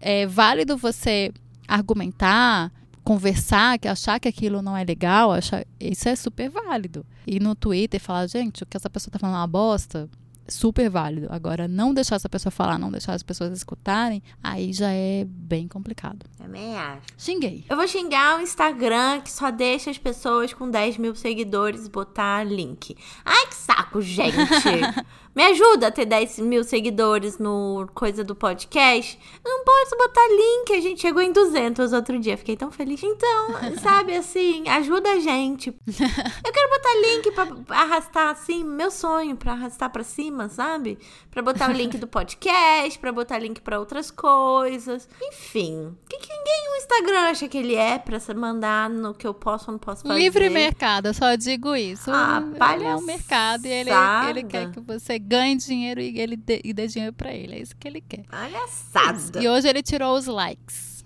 [0.00, 1.32] é válido você
[1.68, 2.72] argumentar,
[3.04, 7.04] conversar, que achar que aquilo não é legal, achar, isso é super válido.
[7.26, 10.08] E no Twitter falar, gente, o que essa pessoa tá falando é uma bosta,
[10.50, 11.28] super válido.
[11.30, 15.68] Agora, não deixar essa pessoa falar, não deixar as pessoas escutarem, aí já é bem
[15.68, 16.26] complicado.
[16.36, 17.06] Também acho.
[17.16, 17.64] Xinguei.
[17.68, 22.44] Eu vou xingar o Instagram que só deixa as pessoas com 10 mil seguidores botar
[22.44, 22.96] link.
[23.24, 24.34] Ai, que saco, gente!
[25.34, 29.16] Me ajuda a ter 10 mil seguidores no coisa do podcast.
[29.44, 30.72] Não posso botar link.
[30.72, 32.36] A gente chegou em 200 outro dia.
[32.36, 33.00] Fiquei tão feliz.
[33.02, 33.48] Então,
[33.80, 35.68] sabe assim, ajuda a gente.
[35.86, 40.98] Eu quero botar link pra arrastar assim, meu sonho, pra arrastar pra cima, sabe?
[41.30, 45.08] Pra botar o link do podcast, pra botar link pra outras coisas.
[45.22, 49.14] Enfim, o que, que ninguém no Instagram acha que ele é pra se mandar no
[49.14, 50.18] que eu posso ou não posso fazer?
[50.18, 52.10] Livre mercado, eu só digo isso.
[52.10, 52.42] Ah,
[52.74, 53.90] ele é um mercado e ele,
[54.28, 57.54] ele quer que você ganhe dinheiro e ele dê, e dê dinheiro pra ele.
[57.54, 58.24] É isso que ele quer.
[58.26, 59.40] Palhaçada.
[59.42, 61.04] E hoje ele tirou os likes.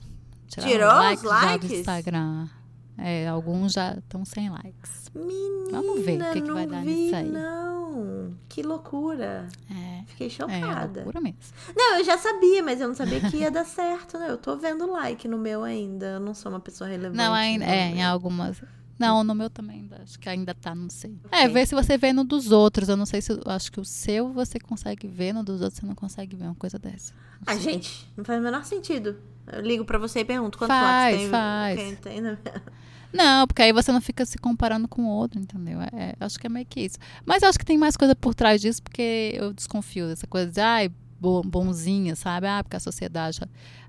[0.48, 1.68] Tiraram Tirou os já likes?
[1.68, 2.48] do Instagram.
[2.96, 5.10] É, alguns já estão sem likes.
[5.14, 7.28] Menina, Vamos ver o que que vai dar vi, nisso aí.
[7.28, 9.48] Não, que loucura.
[9.70, 11.00] É, Fiquei é chocada.
[11.02, 11.38] loucura mesmo.
[11.76, 14.26] não, eu já sabia, mas eu não sabia que ia dar certo, né?
[14.30, 16.06] Eu tô vendo like no meu ainda.
[16.06, 17.16] Eu não sou uma pessoa relevante.
[17.16, 18.62] Não, ainda, é, em algumas.
[18.98, 21.18] Não, no meu também, acho que ainda tá, não sei.
[21.32, 22.88] É, ver se você vê no dos outros.
[22.88, 23.32] Eu não sei se.
[23.46, 26.54] Acho que o seu você consegue ver, no dos outros você não consegue ver uma
[26.54, 27.12] coisa dessa.
[27.12, 27.72] Não Ah, sei.
[27.74, 29.16] gente, não faz o menor sentido.
[29.52, 31.28] Eu ligo pra você e pergunto quantos Faz, tem.
[31.30, 31.98] faz.
[32.00, 32.38] Tem na...
[33.12, 35.80] Não, porque aí você não fica se comparando com o outro, entendeu?
[35.80, 36.98] É, é, acho que é meio que isso.
[37.24, 40.50] Mas eu acho que tem mais coisa por trás disso, porque eu desconfio dessa coisa
[40.50, 40.90] de, ai,
[41.20, 42.48] bo- bonzinha, sabe?
[42.48, 43.40] Ah, porque a sociedade.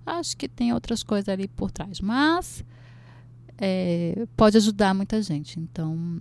[0.05, 1.99] Acho que tem outras coisas ali por trás.
[2.01, 2.63] Mas
[3.57, 5.59] é, pode ajudar muita gente.
[5.59, 6.19] Então,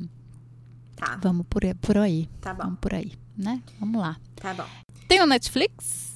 [0.97, 2.29] Tá, vamos por, aí- por aí.
[2.41, 3.63] tá bom, Vamos por aí, né?
[3.81, 4.17] Vamos lá.
[4.37, 4.67] tá bom.
[5.09, 6.15] Tem o Netflix?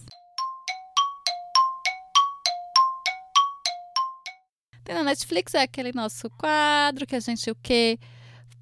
[4.84, 7.98] Tem no Netflix é aquele nosso quadro que a gente o quê?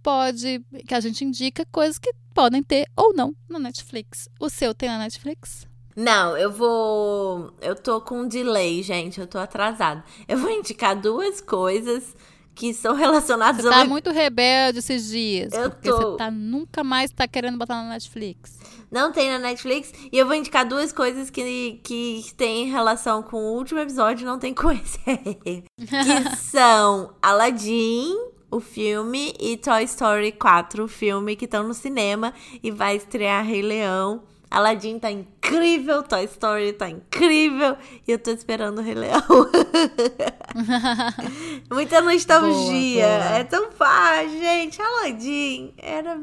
[0.03, 4.29] Pode, que a gente indica coisas que podem ter ou não no Netflix.
[4.41, 5.67] O seu tem na Netflix?
[5.95, 7.55] Não, eu vou.
[7.61, 9.19] Eu tô com um delay, gente.
[9.21, 10.05] Eu tô atrasada.
[10.29, 12.15] Eu vou indicar duas coisas
[12.57, 13.75] que são relacionadas Você ao.
[13.75, 15.53] tá muito rebelde esses dias.
[15.53, 15.97] Eu porque tô.
[16.13, 18.59] você tá, nunca mais tá querendo botar na Netflix.
[18.91, 19.93] Não tem na Netflix.
[20.11, 24.27] E eu vou indicar duas coisas que, que têm relação com o último episódio e
[24.27, 24.99] não tem com esse.
[24.99, 25.65] que
[26.41, 28.17] são Aladdin,
[28.51, 32.33] o filme, e Toy Story 4, o filme, que estão no cinema
[32.63, 34.23] e vai estrear Rei Leão.
[34.57, 37.77] Aladdin tá incrível, Toy Story tá incrível
[38.09, 39.21] e eu tô esperando o Rei Leão.
[41.71, 43.07] Muita nostalgia.
[43.07, 43.39] Boa, boa.
[43.39, 44.81] É tão fácil, gente.
[44.81, 46.19] Aladdin era.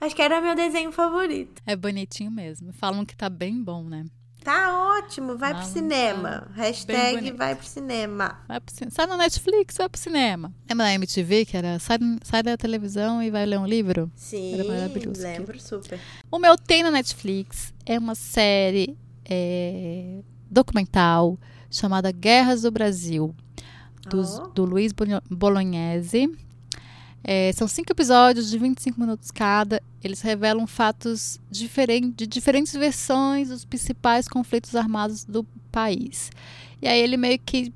[0.00, 1.62] Acho que era meu desenho favorito.
[1.64, 2.72] É bonitinho mesmo.
[2.72, 4.06] Falam que tá bem bom, né?
[4.48, 6.30] Tá ótimo, vai pro Não, cinema.
[6.40, 8.38] tá Hashtag vai pro cinema.
[8.48, 10.50] Vai pro Sai no Netflix, vai pro cinema.
[10.66, 14.10] Lembra da MTV, que era sai, sai da televisão e vai ler um livro?
[14.16, 15.20] Sim, Era maravilhoso.
[15.20, 16.00] lembro super.
[16.30, 18.96] O meu tem na Netflix é uma série
[19.28, 20.20] é,
[20.50, 21.38] documental
[21.70, 23.34] chamada Guerras do Brasil,
[24.08, 24.46] dos- Ó.
[24.46, 24.94] do Luiz
[25.30, 26.34] Bolognese.
[27.22, 29.82] É, são cinco episódios de 25 minutos cada.
[30.02, 36.30] Eles revelam fatos diferentes, de diferentes versões dos principais conflitos armados do país.
[36.80, 37.72] E aí ele meio que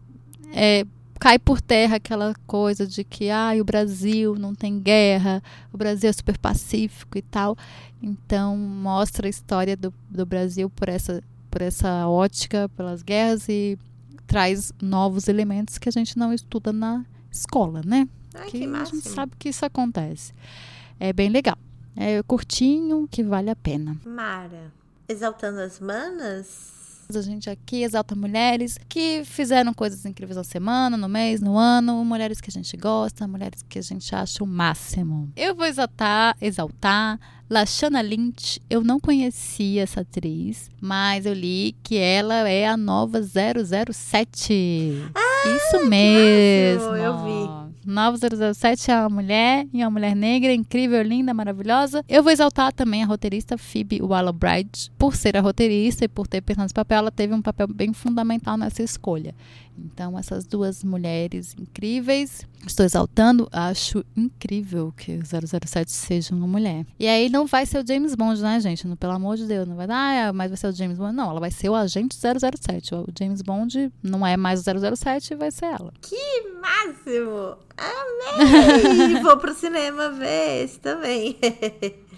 [0.55, 0.87] é,
[1.19, 6.11] cai por terra aquela coisa de que ah, o Brasil não tem guerra, o Brasil
[6.11, 7.57] é super pacífico e tal.
[8.03, 13.79] Então mostra a história do, do Brasil por essa, por essa ótica, pelas guerras e
[14.27, 18.09] traz novos elementos que a gente não estuda na escola, né?
[18.35, 20.33] Ai, que que a gente sabe que isso acontece.
[20.99, 21.59] É bem legal.
[21.97, 23.97] É curtinho, que vale a pena.
[24.05, 24.73] Mara,
[25.09, 26.73] exaltando as manas?
[27.15, 32.03] A gente aqui exalta mulheres que fizeram coisas incríveis na semana, no mês, no ano,
[32.05, 35.31] mulheres que a gente gosta, mulheres que a gente acha o máximo.
[35.37, 37.21] Eu vou exaltar, exaltar
[37.51, 38.59] Lashana Lynch.
[38.71, 45.03] Eu não conhecia essa atriz, mas eu li que ela é a nova 007.
[45.45, 46.97] Isso mesmo.
[46.97, 47.62] eu vi.
[47.85, 52.05] Nova 007 é uma mulher e uma mulher negra, incrível, linda, maravilhosa.
[52.09, 54.91] Eu vou exaltar também a roteirista Phoebe Waller-Bridge.
[54.97, 57.93] Por ser a roteirista e por ter pensado nesse papel, ela teve um papel bem
[57.93, 59.35] fundamental nessa escolha.
[59.79, 66.87] Então, essas duas mulheres incríveis, estou exaltando, acho incrível que o 007 seja uma mulher.
[66.99, 68.87] E aí não vai ser o James Bond, né, gente?
[68.87, 71.15] Não, pelo amor de Deus, não vai dar, ah, mas vai ser o James Bond.
[71.15, 72.95] Não, ela vai ser o agente 007.
[72.95, 75.93] O James Bond não é mais o 007, vai ser ela.
[76.01, 77.57] Que máximo!
[77.83, 79.21] Amei!
[79.23, 81.37] Vou pro cinema ver esse também.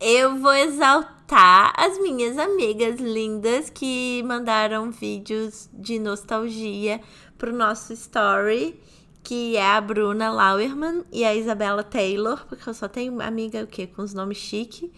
[0.00, 7.00] Eu vou exaltar as minhas amigas lindas que mandaram vídeos de nostalgia
[7.38, 8.78] pro nosso story,
[9.22, 13.66] que é a Bruna Lauerman e a Isabela Taylor, porque eu só tenho amiga o
[13.66, 13.86] quê?
[13.86, 14.92] Com os nomes chique.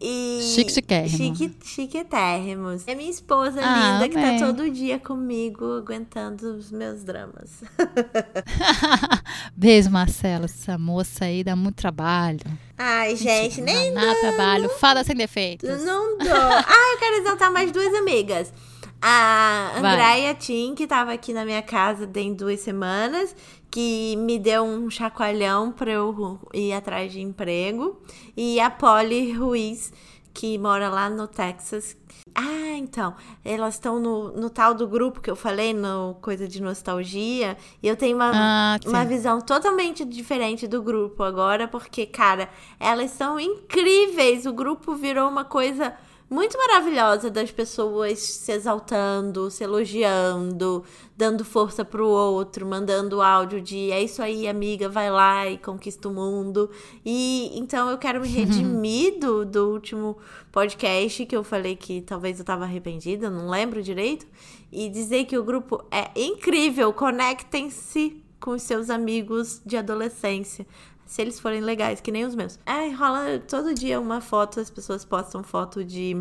[0.00, 1.16] E Chique, chiquérrimo.
[1.36, 2.84] chique, chiquetérrimos.
[2.86, 4.38] É minha esposa Ah, linda que amei.
[4.38, 7.62] tá todo dia comigo aguentando os meus dramas.
[9.56, 10.44] Beijo, Marcela.
[10.44, 12.40] Essa moça aí dá muito trabalho.
[12.76, 14.68] Ai, gente, Mentira, nem não dá trabalho.
[14.78, 15.68] Fada sem defeitos.
[15.84, 16.28] Não dou.
[16.32, 18.52] ah, eu quero exaltar mais duas amigas.
[19.00, 19.72] A.
[19.76, 23.34] Andréia Tim, que tava aqui na minha casa tem duas semanas,
[23.70, 28.00] que me deu um chacoalhão pra eu ir atrás de emprego.
[28.36, 29.92] E a Polly Ruiz,
[30.34, 31.96] que mora lá no Texas.
[32.34, 36.60] Ah, então, elas estão no, no tal do grupo que eu falei, no Coisa de
[36.62, 42.48] Nostalgia, e eu tenho uma, Ah, uma visão totalmente diferente do grupo agora, porque, cara,
[42.78, 44.46] elas são incríveis.
[44.46, 45.94] O grupo virou uma coisa
[46.30, 50.84] muito maravilhosa das pessoas se exaltando, se elogiando,
[51.16, 56.08] dando força pro outro, mandando áudio de é isso aí, amiga, vai lá e conquista
[56.08, 56.70] o mundo.
[57.04, 60.18] E então eu quero me redimir do, do último
[60.52, 64.26] podcast que eu falei que talvez eu tava arrependida, não lembro direito,
[64.70, 66.92] e dizer que o grupo é incrível.
[66.92, 70.66] Conectem-se com os seus amigos de adolescência.
[71.08, 72.58] Se eles forem legais, que nem os meus.
[72.66, 76.14] Ai, rola todo dia uma foto, as pessoas postam foto de,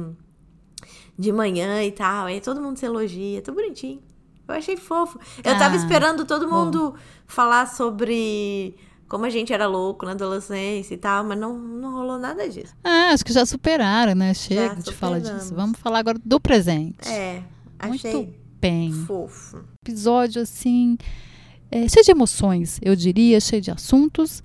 [1.19, 2.27] de manhã e tal.
[2.27, 4.01] Aí todo mundo se elogia, tudo bonitinho.
[4.47, 5.19] Eu achei fofo.
[5.43, 8.75] Eu tava Ah, esperando todo mundo falar sobre
[9.09, 12.73] como a gente era louco na adolescência e tal, mas não, não rolou nada disso.
[12.81, 14.33] Ah, acho que já superaram, né?
[14.33, 15.53] Chega de falar disso.
[15.53, 17.07] Vamos falar agora do presente.
[17.09, 17.43] É,
[17.77, 18.93] achei Muito bem.
[19.05, 19.65] fofo.
[19.85, 20.97] Episódio, assim,
[21.69, 24.41] é, cheio de emoções, eu diria, cheio de assuntos.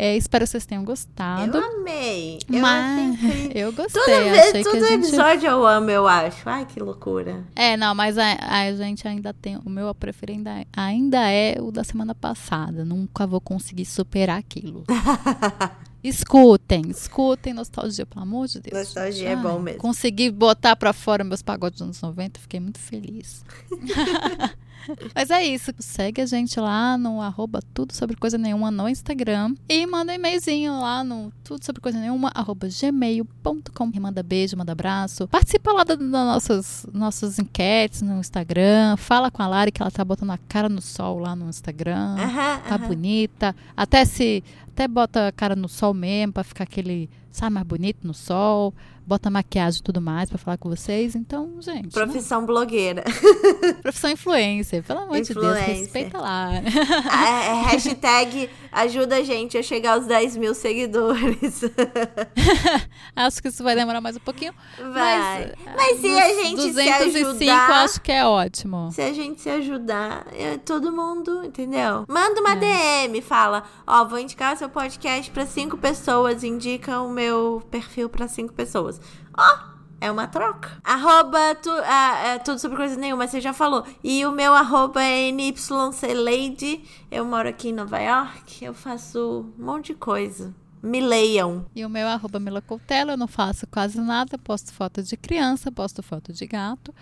[0.00, 1.58] É, espero que vocês tenham gostado.
[1.58, 2.38] Eu amei.
[2.48, 3.20] Eu achei mas
[3.52, 4.00] eu gostei.
[4.00, 5.06] Toda achei vez, que todo a gente...
[5.08, 6.48] episódio eu amo, eu acho.
[6.48, 7.44] Ai, que loucura.
[7.56, 9.56] É, não, mas a, a gente ainda tem.
[9.56, 12.84] O meu preferido ainda, ainda é o da semana passada.
[12.84, 14.84] Nunca vou conseguir superar aquilo.
[16.00, 18.78] Escutem, escutem nostalgia, pelo amor de Deus.
[18.78, 19.80] Nostalgia é bom mesmo.
[19.80, 23.44] Consegui botar pra fora meus pagodes dos anos 90, fiquei muito feliz.
[25.14, 25.72] Mas é isso.
[25.78, 29.54] Segue a gente lá no arroba tudo sobre coisa nenhuma no Instagram.
[29.68, 33.90] E manda um e-mailzinho lá no tudo sobre coisa nenhuma, arroba gmail.com.
[33.94, 35.26] E Manda beijo, manda abraço.
[35.28, 38.96] Participa lá das nossas, nossas enquetes no Instagram.
[38.96, 42.16] Fala com a Lari que ela tá botando a cara no sol lá no Instagram.
[42.18, 42.86] Aham, Tá aham.
[42.88, 43.56] bonita.
[43.76, 44.42] Até se.
[44.68, 47.10] Até bota a cara no sol mesmo, pra ficar aquele.
[47.32, 48.72] Sabe, mais bonito no sol.
[49.08, 51.14] Bota maquiagem e tudo mais pra falar com vocês.
[51.14, 51.84] Então, gente.
[51.86, 51.90] né?
[51.90, 53.02] Profissão blogueira.
[53.80, 54.82] Profissão influencer.
[54.84, 55.76] Pelo amor de Deus, Influencer.
[55.78, 56.50] respeita lá.
[57.10, 61.62] A- é hashtag ajuda a gente a chegar aos 10 mil seguidores.
[63.16, 64.52] acho que isso vai demorar mais um pouquinho.
[64.92, 65.54] Vai.
[65.64, 67.70] Mas, Mas, se a gente 205 se ajudar.
[67.84, 68.90] acho que é ótimo.
[68.92, 72.04] Se a gente se ajudar, é todo mundo, entendeu?
[72.06, 73.06] Manda uma É.
[73.08, 78.28] DM, fala, ó, vou indicar seu podcast pra cinco pessoas, indica o meu perfil pra
[78.28, 78.97] cinco pessoas.
[79.36, 79.58] Ó,
[80.00, 80.70] é uma troca.
[80.84, 83.84] Arroba tu, ah, é, tudo sobre coisa nenhuma, você já falou.
[84.02, 86.84] E o meu arroba é NYCLady.
[87.10, 90.54] Eu moro aqui em Nova York, eu faço um monte de coisa.
[90.80, 91.66] Me leiam.
[91.74, 95.16] E o meu é arroba Mila Coutela, eu não faço quase nada, posto foto de
[95.16, 96.94] criança, posto foto de gato.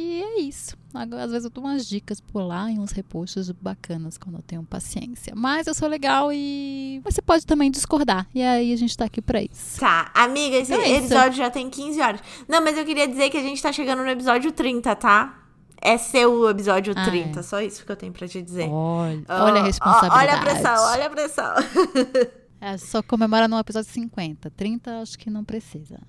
[0.00, 0.76] E é isso.
[0.94, 4.62] Às vezes eu dou umas dicas por lá e uns repostos bacanas quando eu tenho
[4.62, 5.34] paciência.
[5.36, 8.26] Mas eu sou legal e você pode também discordar.
[8.34, 9.80] E aí a gente tá aqui pra isso.
[9.80, 10.98] Tá, amiga, esse Então é isso.
[11.06, 12.20] episódio já tem 15 horas.
[12.48, 15.34] Não, mas eu queria dizer que a gente tá chegando no episódio 30, tá?
[15.80, 17.42] É seu episódio Ah, 30, é.
[17.42, 18.68] só isso que eu tenho pra te dizer.
[18.68, 20.20] Olha, Ó, olha a responsabilidade.
[20.20, 21.54] olha a pressão, olha a pressão.
[22.60, 24.50] É, só comemora no episódio 50.
[24.50, 26.00] 30 acho que não precisa.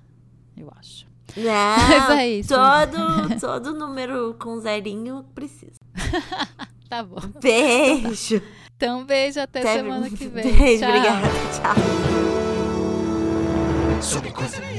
[0.56, 1.06] Eu acho.
[1.36, 2.48] Não, Mas é isso.
[2.54, 5.72] todo, todo número com zerinho precisa.
[6.90, 7.20] Tá bom.
[7.40, 8.42] Beijo.
[8.76, 10.42] Então, beijo até, Até- semana que vem.
[10.56, 10.88] Beijo, Tchau.
[10.90, 11.28] obrigada.
[11.54, 11.74] Tchau.
[14.02, 14.69] Sobre coisa nenhuma.